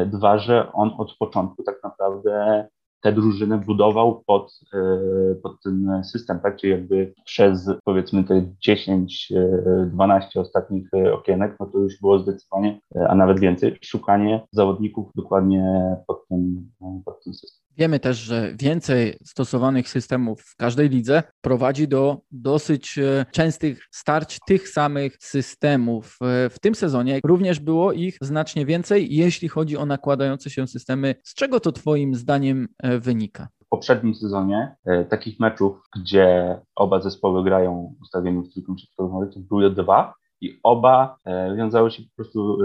dwa, 0.05 0.37
że 0.37 0.71
on 0.73 0.91
od 0.97 1.17
początku 1.17 1.63
tak 1.63 1.75
naprawdę 1.83 2.67
tę 3.01 3.13
drużynę 3.13 3.57
budował 3.57 4.23
pod, 4.27 4.59
e, 4.73 5.35
pod 5.35 5.61
ten 5.63 6.03
system, 6.03 6.39
tak? 6.39 6.57
Czyli 6.57 6.71
jakby 6.73 7.13
przez 7.25 7.69
powiedzmy 7.83 8.23
te 8.23 8.45
10-12 8.67 10.21
e, 10.35 10.41
ostatnich 10.41 10.89
e, 10.93 11.13
okienek, 11.13 11.55
no 11.59 11.65
to 11.65 11.79
już 11.79 11.99
było 12.01 12.19
zdecydowanie, 12.19 12.79
a 13.09 13.15
nawet 13.15 13.39
więcej, 13.39 13.77
szukanie 13.81 14.47
zawodników 14.51 15.11
dokładnie 15.15 15.95
pod 16.07 16.27
ten, 16.27 16.69
pod 17.05 17.23
ten 17.23 17.33
system. 17.33 17.68
Wiemy 17.79 17.99
też, 17.99 18.17
że 18.17 18.53
więcej 18.59 19.17
stosowanych 19.23 19.89
systemów 19.89 20.41
w 20.41 20.55
każdej 20.55 20.89
lidze 20.89 21.23
prowadzi 21.41 21.87
do 21.87 22.17
dosyć 22.31 22.97
e, 22.97 23.25
częstych 23.31 23.87
starć 23.91 24.39
tych 24.47 24.69
samych 24.69 25.17
systemów. 25.19 26.17
E, 26.21 26.49
w 26.49 26.59
tym 26.59 26.75
sezonie 26.75 27.19
również 27.23 27.59
było 27.59 27.91
ich 27.91 28.17
znacznie 28.21 28.65
więcej, 28.65 29.15
jeśli 29.15 29.47
chodzi 29.47 29.77
o 29.77 29.85
nakładające 29.85 30.49
się 30.49 30.67
systemy. 30.67 31.15
Z 31.23 31.33
czego 31.33 31.59
to 31.59 31.71
Twoim 31.71 32.15
zdaniem 32.15 32.67
e, 32.83 32.99
wynika? 32.99 33.47
W 33.65 33.69
poprzednim 33.69 34.15
sezonie 34.15 34.75
takich 35.09 35.39
meczów, 35.39 35.81
gdzie 35.95 36.59
oba 36.75 37.01
zespoły 37.01 37.43
grają 37.43 37.95
ustawieniem 38.01 38.43
w 38.43 38.53
trójką 38.53 38.75
środkowym, 38.77 39.29
były 39.49 39.71
dwa 39.71 40.13
i 40.41 40.59
oba 40.63 41.17
wiązały 41.57 41.91
się 41.91 42.03
po 42.03 42.15
prostu 42.15 42.57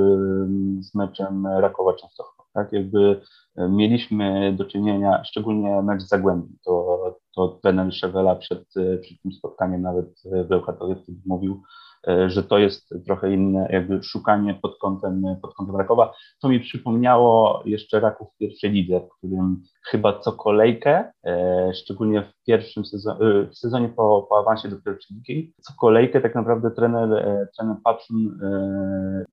z 0.81 0.95
meczem 0.95 1.47
Rakowa 1.47 1.95
Częstochowa. 1.95 2.34
Tak, 2.55 2.73
jakby 2.73 3.21
mieliśmy 3.57 4.55
do 4.57 4.65
czynienia, 4.65 5.25
szczególnie 5.25 5.83
mecz 5.83 6.03
z 6.03 6.09
Zagłębiem, 6.09 6.57
to, 6.65 7.19
to 7.37 7.49
trener 7.63 7.95
Szewela 7.95 8.37
przed, 8.37 8.69
przed 9.01 9.23
tym 9.23 9.33
spotkaniem 9.33 9.83
nawet 9.83 10.07
w 10.25 10.49
Bełchatowie 10.49 10.97
mówił, 11.27 11.63
E, 11.63 11.94
że 12.27 12.43
to 12.43 12.59
jest 12.59 12.95
trochę 13.07 13.33
inne 13.33 13.69
jakby 13.71 14.03
szukanie 14.03 14.55
pod 14.63 14.79
kątem, 14.79 15.23
pod 15.43 15.55
kątem 15.55 15.77
Rakowa. 15.77 16.13
To 16.43 16.49
mi 16.49 16.61
przypomniało 16.61 17.63
jeszcze 17.65 18.01
Raków 18.01 18.29
w 18.35 18.39
pierwszej 18.39 18.71
lidze, 18.71 19.01
w 19.01 19.19
którym 19.19 19.63
chyba 19.83 20.19
co 20.19 20.33
kolejkę, 20.33 21.13
e, 21.27 21.71
szczególnie 21.75 22.23
w 22.23 22.45
pierwszym 22.47 22.85
sezonie, 22.85 23.21
e, 23.21 23.47
w 23.47 23.59
sezonie 23.59 23.89
po, 23.89 24.27
po 24.31 24.39
awansie 24.39 24.69
do 24.69 24.77
pierwszej 24.77 25.17
ligi, 25.17 25.53
co 25.61 25.73
kolejkę 25.81 26.21
tak 26.21 26.35
naprawdę 26.35 26.71
trener, 26.71 27.09
trener 27.57 27.77
Patrzyn 27.85 28.39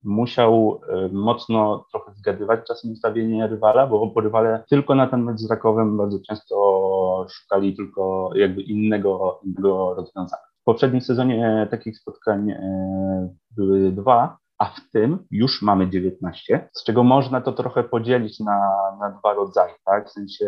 musiał 0.04 0.80
mocno 1.12 1.86
trochę 1.90 2.12
zgadywać 2.14 2.60
czasem 2.68 2.92
ustawienie 2.92 3.46
rywala, 3.46 3.86
bo 3.86 4.12
rywale 4.16 4.64
tylko 4.68 4.94
na 4.94 5.06
ten 5.06 5.22
mecz 5.22 5.38
z 5.38 5.50
Rakowem 5.50 5.96
bardzo 5.96 6.18
często 6.28 7.26
szukali 7.30 7.76
tylko 7.76 8.30
jakby 8.34 8.62
innego, 8.62 9.40
innego 9.44 9.94
rozwiązania. 9.94 10.51
W 10.62 10.64
poprzednim 10.64 11.00
sezonie 11.00 11.46
e, 11.46 11.66
takich 11.66 11.98
spotkań 11.98 12.50
e, 12.50 13.28
były 13.56 13.92
dwa, 13.92 14.38
a 14.58 14.64
w 14.64 14.90
tym 14.92 15.26
już 15.30 15.62
mamy 15.62 15.90
19, 15.90 16.68
z 16.72 16.84
czego 16.84 17.02
można 17.02 17.40
to 17.40 17.52
trochę 17.52 17.84
podzielić 17.84 18.40
na, 18.40 18.60
na 19.00 19.10
dwa 19.10 19.34
rodzaje, 19.34 19.74
tak? 19.84 20.08
W 20.08 20.12
sensie 20.12 20.46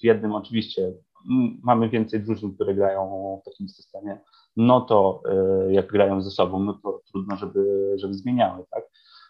w 0.00 0.04
jednym 0.04 0.34
oczywiście 0.34 0.92
mamy 1.62 1.88
więcej 1.88 2.20
drużyn, 2.20 2.54
które 2.54 2.74
grają 2.74 3.10
w 3.42 3.50
takim 3.50 3.68
systemie, 3.68 4.18
no 4.56 4.80
to 4.80 5.22
e, 5.28 5.72
jak 5.72 5.86
grają 5.86 6.22
ze 6.22 6.30
sobą, 6.30 6.60
no 6.60 6.80
to 6.82 7.00
trudno, 7.12 7.36
żeby, 7.36 7.94
żeby 7.96 8.14
zmieniały, 8.14 8.64
tak? 8.70 8.84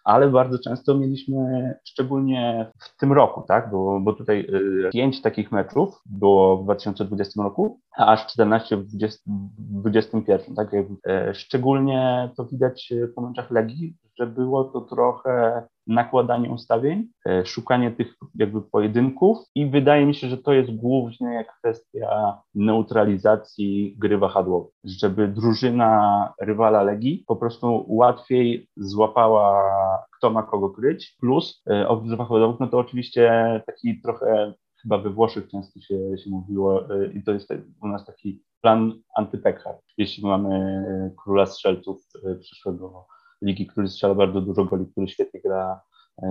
Ale 0.05 0.29
bardzo 0.29 0.59
często 0.59 0.95
mieliśmy, 0.95 1.75
szczególnie 1.85 2.71
w 2.79 2.97
tym 2.97 3.13
roku, 3.13 3.43
tak, 3.49 3.71
bo, 3.71 4.01
bo 4.01 4.13
tutaj 4.13 4.41
y, 4.41 4.91
pięć 4.93 5.23
takich 5.23 5.53
meczów 5.53 6.03
było 6.07 6.57
w 6.57 6.65
2020 6.65 7.43
roku, 7.43 7.81
aż 7.97 8.27
14 8.27 8.77
w 8.77 8.87
2021, 8.87 10.55
tak, 10.55 10.71
e, 11.07 11.35
szczególnie 11.35 12.31
to 12.37 12.45
widać 12.45 12.93
po 13.15 13.21
meczach 13.21 13.51
Legii, 13.51 13.97
że 14.19 14.27
było 14.27 14.65
to 14.65 14.81
trochę 14.81 15.63
nakładanie 15.91 16.51
ustawień, 16.51 17.09
e, 17.27 17.47
szukanie 17.47 17.91
tych 17.91 18.15
jakby 18.35 18.63
pojedynków 18.63 19.39
i 19.55 19.67
wydaje 19.67 20.07
mi 20.07 20.15
się, 20.15 20.29
że 20.29 20.39
to 20.39 20.53
jest 20.53 20.71
głównie 20.77 21.45
kwestia 21.59 22.39
neutralizacji 22.55 23.97
gry 23.99 24.19
wahadłowej, 24.19 24.73
żeby 24.85 25.29
drużyna 25.29 26.33
rywala 26.41 26.83
Legii 26.83 27.25
po 27.27 27.37
prostu 27.37 27.85
łatwiej 27.89 28.69
złapała 28.77 29.71
kto 30.19 30.31
ma 30.31 30.43
kogo 30.43 30.71
kryć, 30.71 31.17
plus 31.21 31.63
e, 31.71 31.89
oprócz 31.89 32.17
wahadłowych, 32.17 32.61
no 32.61 32.67
to 32.67 32.79
oczywiście 32.79 33.33
taki 33.67 34.01
trochę 34.01 34.55
chyba 34.83 34.99
we 34.99 35.11
Włoszech 35.11 35.49
często 35.49 35.81
się, 35.81 36.19
się 36.19 36.31
mówiło 36.31 36.83
i 37.15 37.23
to 37.23 37.33
jest 37.33 37.53
u 37.83 37.89
nas 37.89 38.07
taki 38.07 38.43
plan 38.61 38.93
antypekar. 39.17 39.75
Jeśli 39.99 40.27
mamy 40.27 40.85
króla 41.23 41.47
strzelców 41.47 42.03
przyszłego 42.41 43.07
ligi, 43.43 43.67
który 43.67 43.89
strzela 43.89 44.15
bardzo 44.15 44.41
dużo 44.41 44.65
goli, 44.65 44.87
który 44.87 45.09
świetnie 45.09 45.41
gra, 45.41 45.81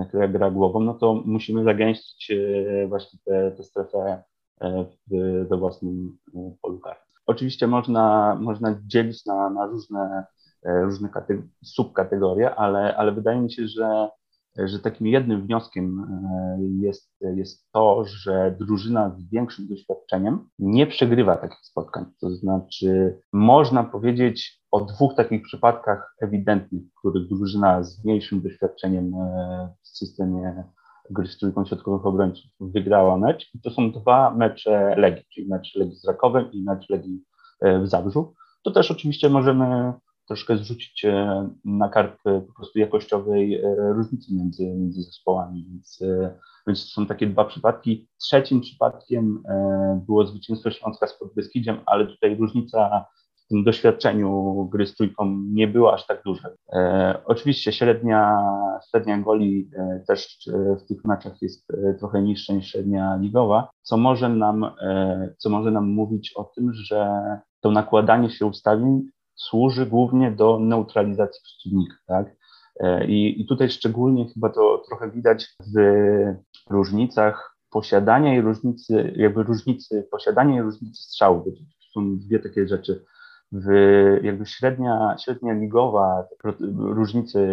która 0.08 0.28
gra 0.28 0.50
głową, 0.50 0.80
no 0.80 0.94
to 0.94 1.14
musimy 1.14 1.64
zagęścić 1.64 2.32
właśnie 2.88 3.18
tę 3.56 3.62
strefę 3.62 4.22
we 5.50 5.56
własnym 5.56 6.18
polu 6.62 6.80
karnym. 6.80 7.10
Oczywiście 7.30 7.66
można, 7.66 8.36
można 8.40 8.80
dzielić 8.86 9.26
na, 9.26 9.50
na 9.50 9.66
różne, 9.66 10.24
e, 10.62 10.82
różne 10.82 11.08
subkategorie, 11.64 12.54
ale, 12.54 12.96
ale 12.96 13.12
wydaje 13.12 13.40
mi 13.40 13.52
się, 13.52 13.68
że, 13.68 14.08
że 14.58 14.78
takim 14.78 15.06
jednym 15.06 15.46
wnioskiem 15.46 16.00
e, 16.00 16.58
jest, 16.86 17.16
jest 17.36 17.70
to, 17.72 18.04
że 18.04 18.56
drużyna 18.60 19.16
z 19.18 19.30
większym 19.30 19.68
doświadczeniem 19.68 20.48
nie 20.58 20.86
przegrywa 20.86 21.36
takich 21.36 21.58
spotkań. 21.62 22.04
To 22.20 22.30
znaczy, 22.30 23.18
można 23.32 23.84
powiedzieć 23.84 24.60
o 24.70 24.80
dwóch 24.80 25.14
takich 25.14 25.42
przypadkach 25.42 26.14
ewidentnych, 26.22 26.82
w 26.82 26.98
których 26.98 27.28
drużyna 27.28 27.82
z 27.82 28.04
mniejszym 28.04 28.42
doświadczeniem 28.42 29.14
e, 29.14 29.74
w 29.82 29.88
systemie 29.88 30.64
gry 31.10 31.26
z 31.26 31.38
trójką 31.38 31.64
środkowych 31.64 32.06
obrońców 32.06 32.50
wygrała 32.60 33.18
mecz. 33.18 33.50
I 33.54 33.60
to 33.60 33.70
są 33.70 33.92
dwa 33.92 34.34
mecze 34.34 34.94
Legii, 34.96 35.24
czyli 35.34 35.48
mecz 35.48 35.74
Legii 35.74 35.96
z 35.96 36.04
Rakowem 36.04 36.52
i 36.52 36.62
mecz 36.62 36.88
Legii 36.90 37.24
e, 37.60 37.80
w 37.80 37.88
Zabrzu. 37.88 38.34
To 38.64 38.70
też 38.70 38.90
oczywiście 38.90 39.28
możemy 39.28 39.92
troszkę 40.30 40.56
zrzucić 40.56 41.04
e, 41.04 41.48
na 41.64 41.88
karp 41.88 42.22
po 42.22 42.52
prostu 42.56 42.78
jakościowej 42.78 43.54
e, 43.54 43.62
różnicy 43.92 44.34
między, 44.34 44.66
między 44.66 45.02
zespołami, 45.02 45.66
więc, 45.70 45.98
więc 46.66 46.84
to 46.84 46.90
są 46.90 47.06
takie 47.06 47.26
dwa 47.26 47.44
przypadki. 47.44 48.08
Trzecim 48.18 48.60
przypadkiem 48.60 49.42
było 50.06 50.26
zwycięstwo 50.26 50.70
Śląska 50.70 51.06
z 51.06 51.18
Podbeskidziem, 51.18 51.80
ale 51.86 52.06
tutaj 52.06 52.36
różnica 52.36 53.06
tym 53.50 53.64
doświadczeniu 53.64 54.68
gry 54.72 54.86
z 54.86 54.96
trójką 54.96 55.36
nie 55.52 55.68
było 55.68 55.94
aż 55.94 56.06
tak 56.06 56.22
duże. 56.24 56.56
E, 56.72 57.20
oczywiście 57.24 57.72
średnia, 57.72 58.38
średnia 58.90 59.18
goli 59.18 59.70
e, 59.76 60.04
też 60.08 60.48
e, 60.48 60.76
w 60.76 60.86
tych 60.86 61.04
meczach 61.04 61.42
jest 61.42 61.70
e, 61.70 61.94
trochę 61.94 62.22
niższa 62.22 62.52
niż 62.52 62.66
średnia 62.66 63.16
ligowa, 63.16 63.70
co 63.82 63.96
może 63.96 64.28
nam, 64.28 64.64
e, 64.64 65.34
co 65.38 65.50
może 65.50 65.70
nam 65.70 65.88
mówić 65.88 66.32
o 66.36 66.44
tym, 66.44 66.72
że 66.72 67.20
to 67.60 67.70
nakładanie 67.70 68.30
się 68.30 68.46
ustawień 68.46 69.02
służy 69.40 69.86
głównie 69.86 70.30
do 70.30 70.58
neutralizacji 70.58 71.40
przeciwnika, 71.44 71.94
tak? 72.06 72.36
E, 72.80 73.06
I, 73.06 73.40
I 73.40 73.46
tutaj 73.46 73.70
szczególnie 73.70 74.28
chyba 74.34 74.48
to 74.48 74.82
trochę 74.88 75.10
widać 75.10 75.48
w 75.74 75.80
różnicach 76.70 77.56
posiadania 77.70 78.34
i 78.34 78.40
różnicy, 78.40 79.12
jakby 79.16 79.42
różnicy 79.42 80.08
posiadania 80.10 80.56
i 80.56 80.62
różnicy 80.62 81.02
strzału. 81.02 81.44
Są 81.94 82.18
dwie 82.18 82.38
takie 82.38 82.68
rzeczy 82.68 83.04
w 83.52 83.68
jakby 84.22 84.46
średnia, 84.46 85.16
średnia 85.24 85.52
ligowa 85.52 86.24
różnicy 86.78 87.48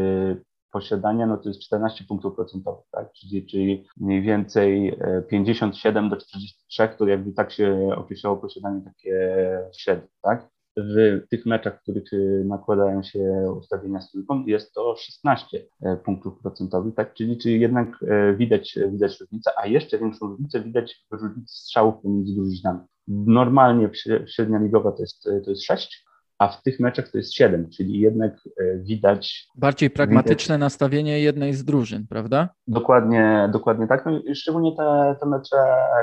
posiadania, 0.71 1.25
no 1.25 1.37
to 1.37 1.49
jest 1.49 1.61
14 1.61 2.03
punktów 2.03 2.35
procentowych, 2.35 2.85
tak? 2.91 3.11
Czyli, 3.13 3.45
czyli 3.45 3.87
mniej 3.97 4.21
więcej 4.21 4.99
57 5.29 6.05
e, 6.05 6.09
do 6.09 6.17
43, 6.17 6.89
to 6.97 7.07
jakby 7.07 7.31
tak 7.31 7.51
się 7.51 7.89
określało 7.95 8.37
posiadanie 8.37 8.81
takie 8.81 9.39
średnie, 9.77 10.07
tak? 10.21 10.49
W 10.77 11.21
tych 11.29 11.45
meczach, 11.45 11.79
w 11.79 11.81
których 11.81 12.13
e, 12.13 12.17
nakładają 12.45 13.03
się 13.03 13.53
ustawienia 13.57 14.01
z 14.01 14.11
trójką, 14.11 14.45
jest 14.45 14.73
to 14.73 14.95
16 14.95 15.57
e, 15.81 15.97
punktów 15.97 16.39
procentowych, 16.41 16.95
tak? 16.95 17.13
Czyli, 17.13 17.37
czyli 17.37 17.59
jednak 17.59 18.05
widać, 18.37 18.79
widać 18.91 19.19
różnicę, 19.19 19.51
a 19.57 19.67
jeszcze 19.67 19.99
większą 19.99 20.27
różnicę 20.27 20.61
widać 20.61 21.05
w 21.11 21.13
różnicy 21.13 21.55
strzałów 21.55 21.95
pomiędzy 22.01 22.35
drużynami. 22.35 22.79
Normalnie 23.07 23.89
średnia 24.27 24.59
ligowa 24.59 24.91
to 24.91 25.01
jest, 25.01 25.23
to 25.43 25.49
jest 25.49 25.63
6, 25.63 26.06
a 26.39 26.47
w 26.47 26.63
tych 26.63 26.79
meczach 26.79 27.09
to 27.09 27.17
jest 27.17 27.33
7, 27.33 27.69
czyli 27.69 27.99
jednak 27.99 28.33
e, 28.57 28.77
widać. 28.77 29.47
Bardziej 29.55 29.89
pragmatyczne 29.89 30.55
widać, 30.55 30.59
nastawienie 30.59 31.19
jednej 31.19 31.53
z 31.53 31.63
drużyn, 31.63 32.07
prawda? 32.09 32.49
Dokładnie, 32.67 33.49
dokładnie 33.51 33.87
tak. 33.87 34.05
No 34.05 34.33
szczególnie 34.33 34.75
te, 34.75 35.15
te, 35.19 35.25
mecze, 35.25 35.57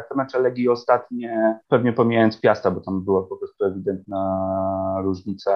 te 0.09 0.15
mecze 0.15 0.41
Legii 0.41 0.69
ostatnie, 0.69 1.61
pewnie 1.69 1.93
pomijając 1.93 2.41
Piasta, 2.41 2.71
bo 2.71 2.81
tam 2.81 3.05
była 3.05 3.23
po 3.23 3.37
prostu 3.37 3.65
ewidentna 3.65 5.01
różnica 5.03 5.53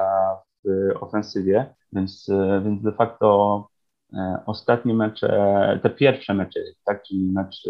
w 0.64 0.68
ofensywie, 1.00 1.74
więc, 1.92 2.29
e, 2.29 2.61
więc 2.64 2.83
de 2.83 2.92
facto 2.92 3.68
e, 4.14 4.42
ostatnie 4.46 4.94
mecze, 4.94 5.81
te 5.83 5.90
pierwsze 5.90 6.35
mecze, 6.35 6.61
tak, 6.85 7.03
czyli 7.03 7.33
mecz, 7.33 7.68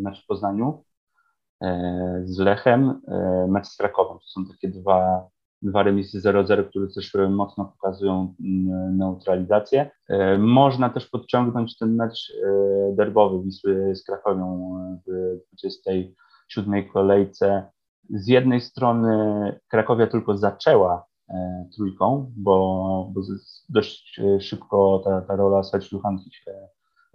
mecz 0.00 0.24
w 0.24 0.26
Poznaniu, 0.26 0.84
z 2.24 2.38
Lechem, 2.38 3.00
mecz 3.48 3.66
z 3.66 3.76
Krakowem. 3.76 4.18
To 4.18 4.24
są 4.24 4.46
takie 4.46 4.68
dwa, 4.68 5.28
dwa 5.62 5.82
remisy 5.82 6.20
0-0, 6.20 6.68
które 6.68 6.86
też 6.94 7.14
mocno 7.30 7.64
pokazują 7.64 8.34
mm, 8.40 8.96
neutralizację. 8.96 9.90
E, 10.08 10.38
można 10.38 10.90
też 10.90 11.06
podciągnąć 11.06 11.78
ten 11.78 11.96
mecz 11.96 12.32
derbowy 12.92 13.44
Wisły 13.44 13.96
z 13.96 14.04
Krakowią 14.04 14.74
w 15.06 15.38
27 15.48 16.88
kolejce. 16.92 17.70
Z 18.10 18.28
jednej 18.28 18.60
strony 18.60 19.60
Krakowia 19.68 20.06
tylko 20.06 20.36
zaczęła 20.36 21.04
trójką, 21.76 22.32
bo, 22.36 23.10
bo 23.14 23.20
dość 23.68 24.20
szybko 24.40 25.02
ta, 25.04 25.20
ta 25.20 25.36
rola 25.36 25.62
Sać-Luchanki 25.62 26.30
się, 26.32 26.54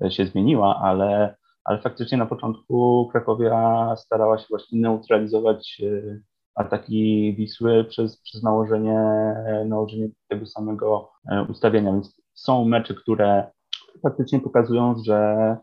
się 0.09 0.25
zmieniła, 0.25 0.79
ale 0.81 1.35
ale 1.65 1.81
faktycznie 1.81 2.17
na 2.17 2.25
początku 2.25 3.09
Krakowia 3.11 3.95
starała 3.97 4.37
się 4.37 4.45
właśnie 4.49 4.79
neutralizować 4.79 5.81
e, 5.83 6.19
ataki 6.55 7.35
Wisły 7.37 7.85
przez, 7.85 8.21
przez 8.21 8.43
nałożenie, 8.43 8.99
nałożenie 9.65 10.09
tego 10.27 10.45
samego 10.45 11.11
e, 11.31 11.43
ustawienia. 11.49 11.91
Więc 11.91 12.21
są 12.33 12.65
mecze, 12.65 12.93
które 12.93 13.51
faktycznie 14.03 14.39
pokazują, 14.39 14.95
że, 15.05 15.57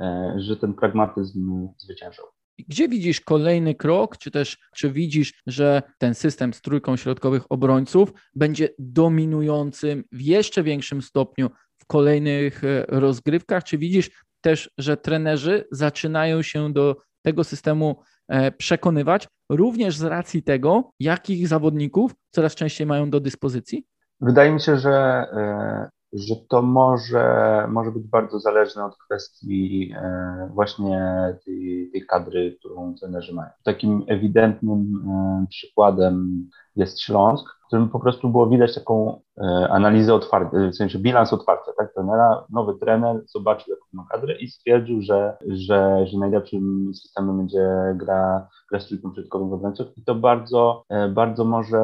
e, 0.00 0.34
że 0.36 0.56
ten 0.56 0.74
pragmatyzm 0.74 1.68
zwyciężył. 1.78 2.24
Gdzie 2.68 2.88
widzisz 2.88 3.20
kolejny 3.20 3.74
krok, 3.74 4.18
czy 4.18 4.30
też 4.30 4.58
czy 4.74 4.92
widzisz, 4.92 5.42
że 5.46 5.82
ten 5.98 6.14
system 6.14 6.54
z 6.54 6.60
trójką 6.60 6.96
środkowych 6.96 7.52
obrońców 7.52 8.12
będzie 8.34 8.68
dominującym 8.78 10.04
w 10.12 10.20
jeszcze 10.20 10.62
większym 10.62 11.02
stopniu 11.02 11.50
w 11.76 11.86
kolejnych 11.86 12.62
rozgrywkach? 12.88 13.64
Czy 13.64 13.78
widzisz 13.78 14.10
też, 14.40 14.70
że 14.78 14.96
trenerzy 14.96 15.64
zaczynają 15.70 16.42
się 16.42 16.72
do 16.72 16.96
tego 17.22 17.44
systemu 17.44 17.96
e, 17.96 18.17
przekonywać, 18.58 19.28
również 19.50 19.96
z 19.96 20.02
racji 20.02 20.42
tego, 20.42 20.90
jakich 21.00 21.48
zawodników 21.48 22.14
coraz 22.30 22.54
częściej 22.54 22.86
mają 22.86 23.10
do 23.10 23.20
dyspozycji? 23.20 23.86
Wydaje 24.20 24.52
mi 24.52 24.60
się, 24.60 24.76
że, 24.76 25.26
e, 25.32 25.90
że 26.12 26.34
to 26.48 26.62
może, 26.62 27.66
może 27.68 27.90
być 27.92 28.02
bardzo 28.02 28.40
zależne 28.40 28.84
od 28.84 28.96
kwestii 28.96 29.92
e, 29.96 30.50
właśnie 30.54 31.00
tej, 31.44 31.90
tej 31.92 32.06
kadry, 32.06 32.56
którą 32.58 32.94
trenerzy 32.94 33.34
mają. 33.34 33.50
Takim 33.64 34.04
ewidentnym 34.08 35.04
przykładem 35.48 36.48
jest 36.76 37.00
Śląsk, 37.00 37.58
w 37.64 37.66
którym 37.66 37.88
po 37.88 38.00
prostu 38.00 38.28
było 38.28 38.46
widać 38.46 38.74
taką 38.74 39.20
e, 39.40 39.68
analizę 39.70 40.14
otwartą, 40.14 40.70
w 40.70 40.76
sensie 40.76 40.98
bilans 40.98 41.32
otwarty, 41.32 41.70
tak, 41.76 41.94
trenera, 41.94 42.44
nowy 42.50 42.78
trener 42.78 43.22
zobaczył 43.26 43.74
jaką 43.74 43.86
ma 43.92 44.06
kadrę 44.10 44.38
i 44.38 44.48
stwierdził, 44.48 45.02
że, 45.02 45.36
że, 45.46 46.06
że 46.06 46.18
najlepszym 46.18 46.90
systemem 46.94 47.38
będzie 47.38 47.68
gra, 47.94 48.48
gra 48.70 48.80
z 48.80 48.86
trójką 48.86 49.14
środkową 49.14 49.48
w 49.48 49.52
obrońców 49.52 49.86
i 49.96 50.04
to 50.04 50.14
bardzo, 50.14 50.84
e, 50.88 51.08
bardzo 51.08 51.44
może 51.44 51.80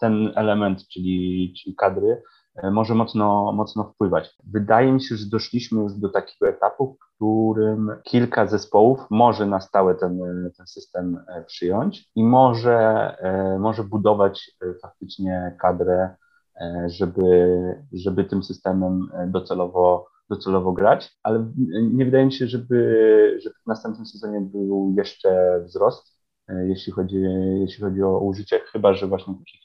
ten 0.00 0.32
element, 0.34 0.88
czyli, 0.88 1.54
czyli 1.62 1.76
kadry, 1.76 2.22
e, 2.56 2.70
może 2.70 2.94
mocno, 2.94 3.52
mocno 3.52 3.84
wpływać. 3.84 4.36
Wydaje 4.44 4.92
mi 4.92 5.02
się, 5.02 5.16
że 5.16 5.26
doszliśmy 5.30 5.82
już 5.82 5.92
do 5.92 6.08
takiego 6.08 6.48
etapu, 6.48 6.96
w 7.00 7.16
którym 7.16 7.90
kilka 8.02 8.46
zespołów 8.46 9.00
może 9.10 9.46
na 9.46 9.60
stałe 9.60 9.94
ten, 9.94 10.18
ten 10.56 10.66
system 10.66 11.24
przyjąć 11.46 12.10
i 12.14 12.24
może, 12.24 13.16
może 13.58 13.84
budować 13.84 14.01
faktycznie 14.02 14.72
faktycznie 14.82 15.56
kadrę, 15.60 16.16
e, 16.60 16.88
żeby, 16.88 17.56
żeby 17.92 18.24
tym 18.24 18.42
systemem 18.42 19.08
e, 19.14 19.26
docelowo, 19.26 20.06
docelowo 20.30 20.72
grać, 20.72 21.18
ale 21.22 21.52
nie 21.82 22.04
wydaje 22.04 22.24
mi 22.24 22.32
się, 22.32 22.46
żeby, 22.46 23.38
żeby 23.42 23.54
w 23.64 23.66
następnym 23.66 24.06
sezonie 24.06 24.40
był 24.40 24.94
jeszcze 24.96 25.60
wzrost, 25.64 26.18
e, 26.48 26.68
jeśli 26.68 26.92
chodzi, 26.92 27.16
jeśli 27.60 27.84
chodzi 27.84 28.02
o 28.02 28.18
użycie, 28.18 28.60
chyba 28.72 28.94
że 28.94 29.06
właśnie 29.06 29.34
takich 29.34 29.60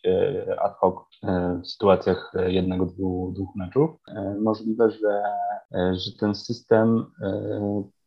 ad 0.60 0.76
hoc 0.76 0.96
w 1.64 1.68
sytuacjach 1.68 2.32
jednego, 2.48 2.86
dwóch, 2.86 3.34
dwóch 3.34 3.56
meczów. 3.56 3.90
Możliwe, 4.40 4.92
że, 4.92 5.24
że 5.72 6.12
ten 6.20 6.36
system 6.36 7.06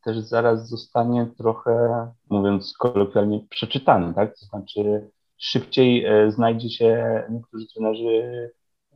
też 0.05 0.19
zaraz 0.19 0.69
zostanie 0.69 1.27
trochę, 1.39 2.07
mówiąc 2.31 2.75
kolokwialnie, 2.79 3.47
przeczytany, 3.51 4.15
tak? 4.15 4.39
To 4.39 4.47
znaczy 4.47 5.11
szybciej 5.41 6.05
e, 6.05 6.33
znajdzie 6.33 6.71
się, 6.71 7.23
niektórzy 7.31 7.67
trenerzy 7.75 8.51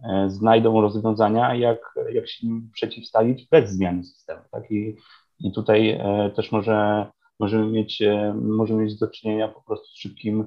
e, 0.05 0.31
znajdą 0.31 0.81
rozwiązania, 0.81 1.55
jak, 1.55 1.95
jak 2.13 2.29
się 2.29 2.47
przeciwstawić 2.73 3.49
bez 3.51 3.71
zmiany 3.71 4.05
systemu. 4.05 4.43
Tak? 4.51 4.71
I, 4.71 4.97
I 5.41 5.53
tutaj 5.53 5.91
e, 5.91 6.31
też 6.37 6.53
może, 6.53 7.07
możemy 7.41 7.67
mieć, 7.67 8.03
możemy 8.35 8.83
mieć 8.83 8.99
do 8.99 9.09
czynienia 9.09 9.49
po 9.49 9.63
prostu 9.63 9.87
z 9.87 9.99
szybkim, 9.99 10.45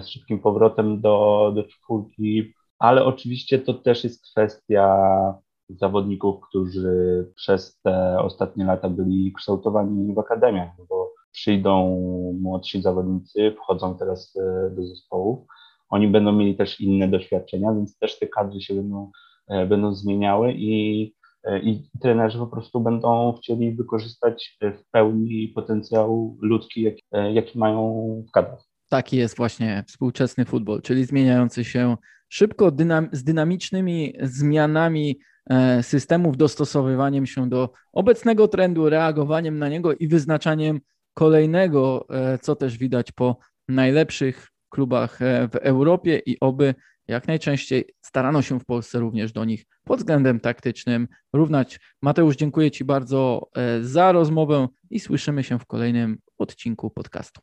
z 0.00 0.08
szybkim 0.08 0.38
powrotem 0.38 1.00
do, 1.00 1.52
do 1.54 1.64
czwórki, 1.64 2.52
ale 2.78 3.04
oczywiście 3.04 3.58
to 3.58 3.74
też 3.74 4.04
jest 4.04 4.30
kwestia 4.30 4.96
zawodników, 5.68 6.40
którzy 6.48 7.26
przez 7.36 7.80
te 7.80 8.18
ostatnie 8.20 8.64
lata 8.64 8.88
byli 8.88 9.32
kształtowani 9.32 10.14
w 10.14 10.18
akademiach, 10.18 10.68
bo 10.88 10.97
przyjdą 11.32 12.00
młodsi 12.40 12.82
zawodnicy, 12.82 13.54
wchodzą 13.56 13.98
teraz 13.98 14.36
e, 14.36 14.70
do 14.70 14.86
zespołów. 14.86 15.46
Oni 15.88 16.08
będą 16.08 16.32
mieli 16.32 16.56
też 16.56 16.80
inne 16.80 17.08
doświadczenia, 17.08 17.74
więc 17.74 17.98
też 17.98 18.18
te 18.18 18.26
kadry 18.26 18.60
się 18.60 18.74
będą, 18.74 19.10
e, 19.48 19.66
będą 19.66 19.94
zmieniały 19.94 20.52
i, 20.52 21.14
e, 21.44 21.58
i 21.58 21.90
trenerzy 22.00 22.38
po 22.38 22.46
prostu 22.46 22.80
będą 22.80 23.32
chcieli 23.32 23.72
wykorzystać 23.72 24.58
w 24.62 24.90
pełni 24.90 25.48
potencjał 25.48 26.36
ludzki, 26.42 26.82
jaki, 26.82 27.02
jaki 27.32 27.58
mają 27.58 28.04
w 28.28 28.30
kadrach. 28.30 28.60
Taki 28.88 29.16
jest 29.16 29.36
właśnie 29.36 29.84
współczesny 29.86 30.44
futbol, 30.44 30.82
czyli 30.82 31.04
zmieniający 31.04 31.64
się 31.64 31.96
szybko, 32.28 32.70
dynam 32.70 33.08
z 33.12 33.24
dynamicznymi 33.24 34.14
zmianami 34.22 35.18
systemów, 35.82 36.36
dostosowywaniem 36.36 37.26
się 37.26 37.48
do 37.48 37.72
obecnego 37.92 38.48
trendu, 38.48 38.88
reagowaniem 38.88 39.58
na 39.58 39.68
niego 39.68 39.94
i 39.94 40.08
wyznaczaniem 40.08 40.80
kolejnego, 41.18 42.06
e, 42.10 42.38
co 42.38 42.56
też 42.56 42.78
widać 42.78 43.12
po 43.12 43.36
najlepszych 43.68 44.48
klubach 44.68 45.22
e, 45.22 45.48
w 45.48 45.56
Europie 45.56 46.22
i 46.26 46.40
oby 46.40 46.74
jak 47.08 47.28
najczęściej 47.28 47.84
starano 48.00 48.42
się 48.42 48.60
w 48.60 48.64
Polsce 48.64 48.98
również 49.00 49.32
do 49.32 49.44
nich 49.44 49.64
pod 49.84 49.98
względem 49.98 50.40
taktycznym 50.40 51.08
równać. 51.32 51.80
Mateusz, 52.02 52.36
dziękuję 52.36 52.70
Ci 52.70 52.84
bardzo 52.84 53.48
e, 53.56 53.82
za 53.82 54.12
rozmowę 54.12 54.68
i 54.90 55.00
słyszymy 55.00 55.44
się 55.44 55.58
w 55.58 55.66
kolejnym 55.66 56.18
odcinku 56.38 56.90
podcastu. 56.90 57.40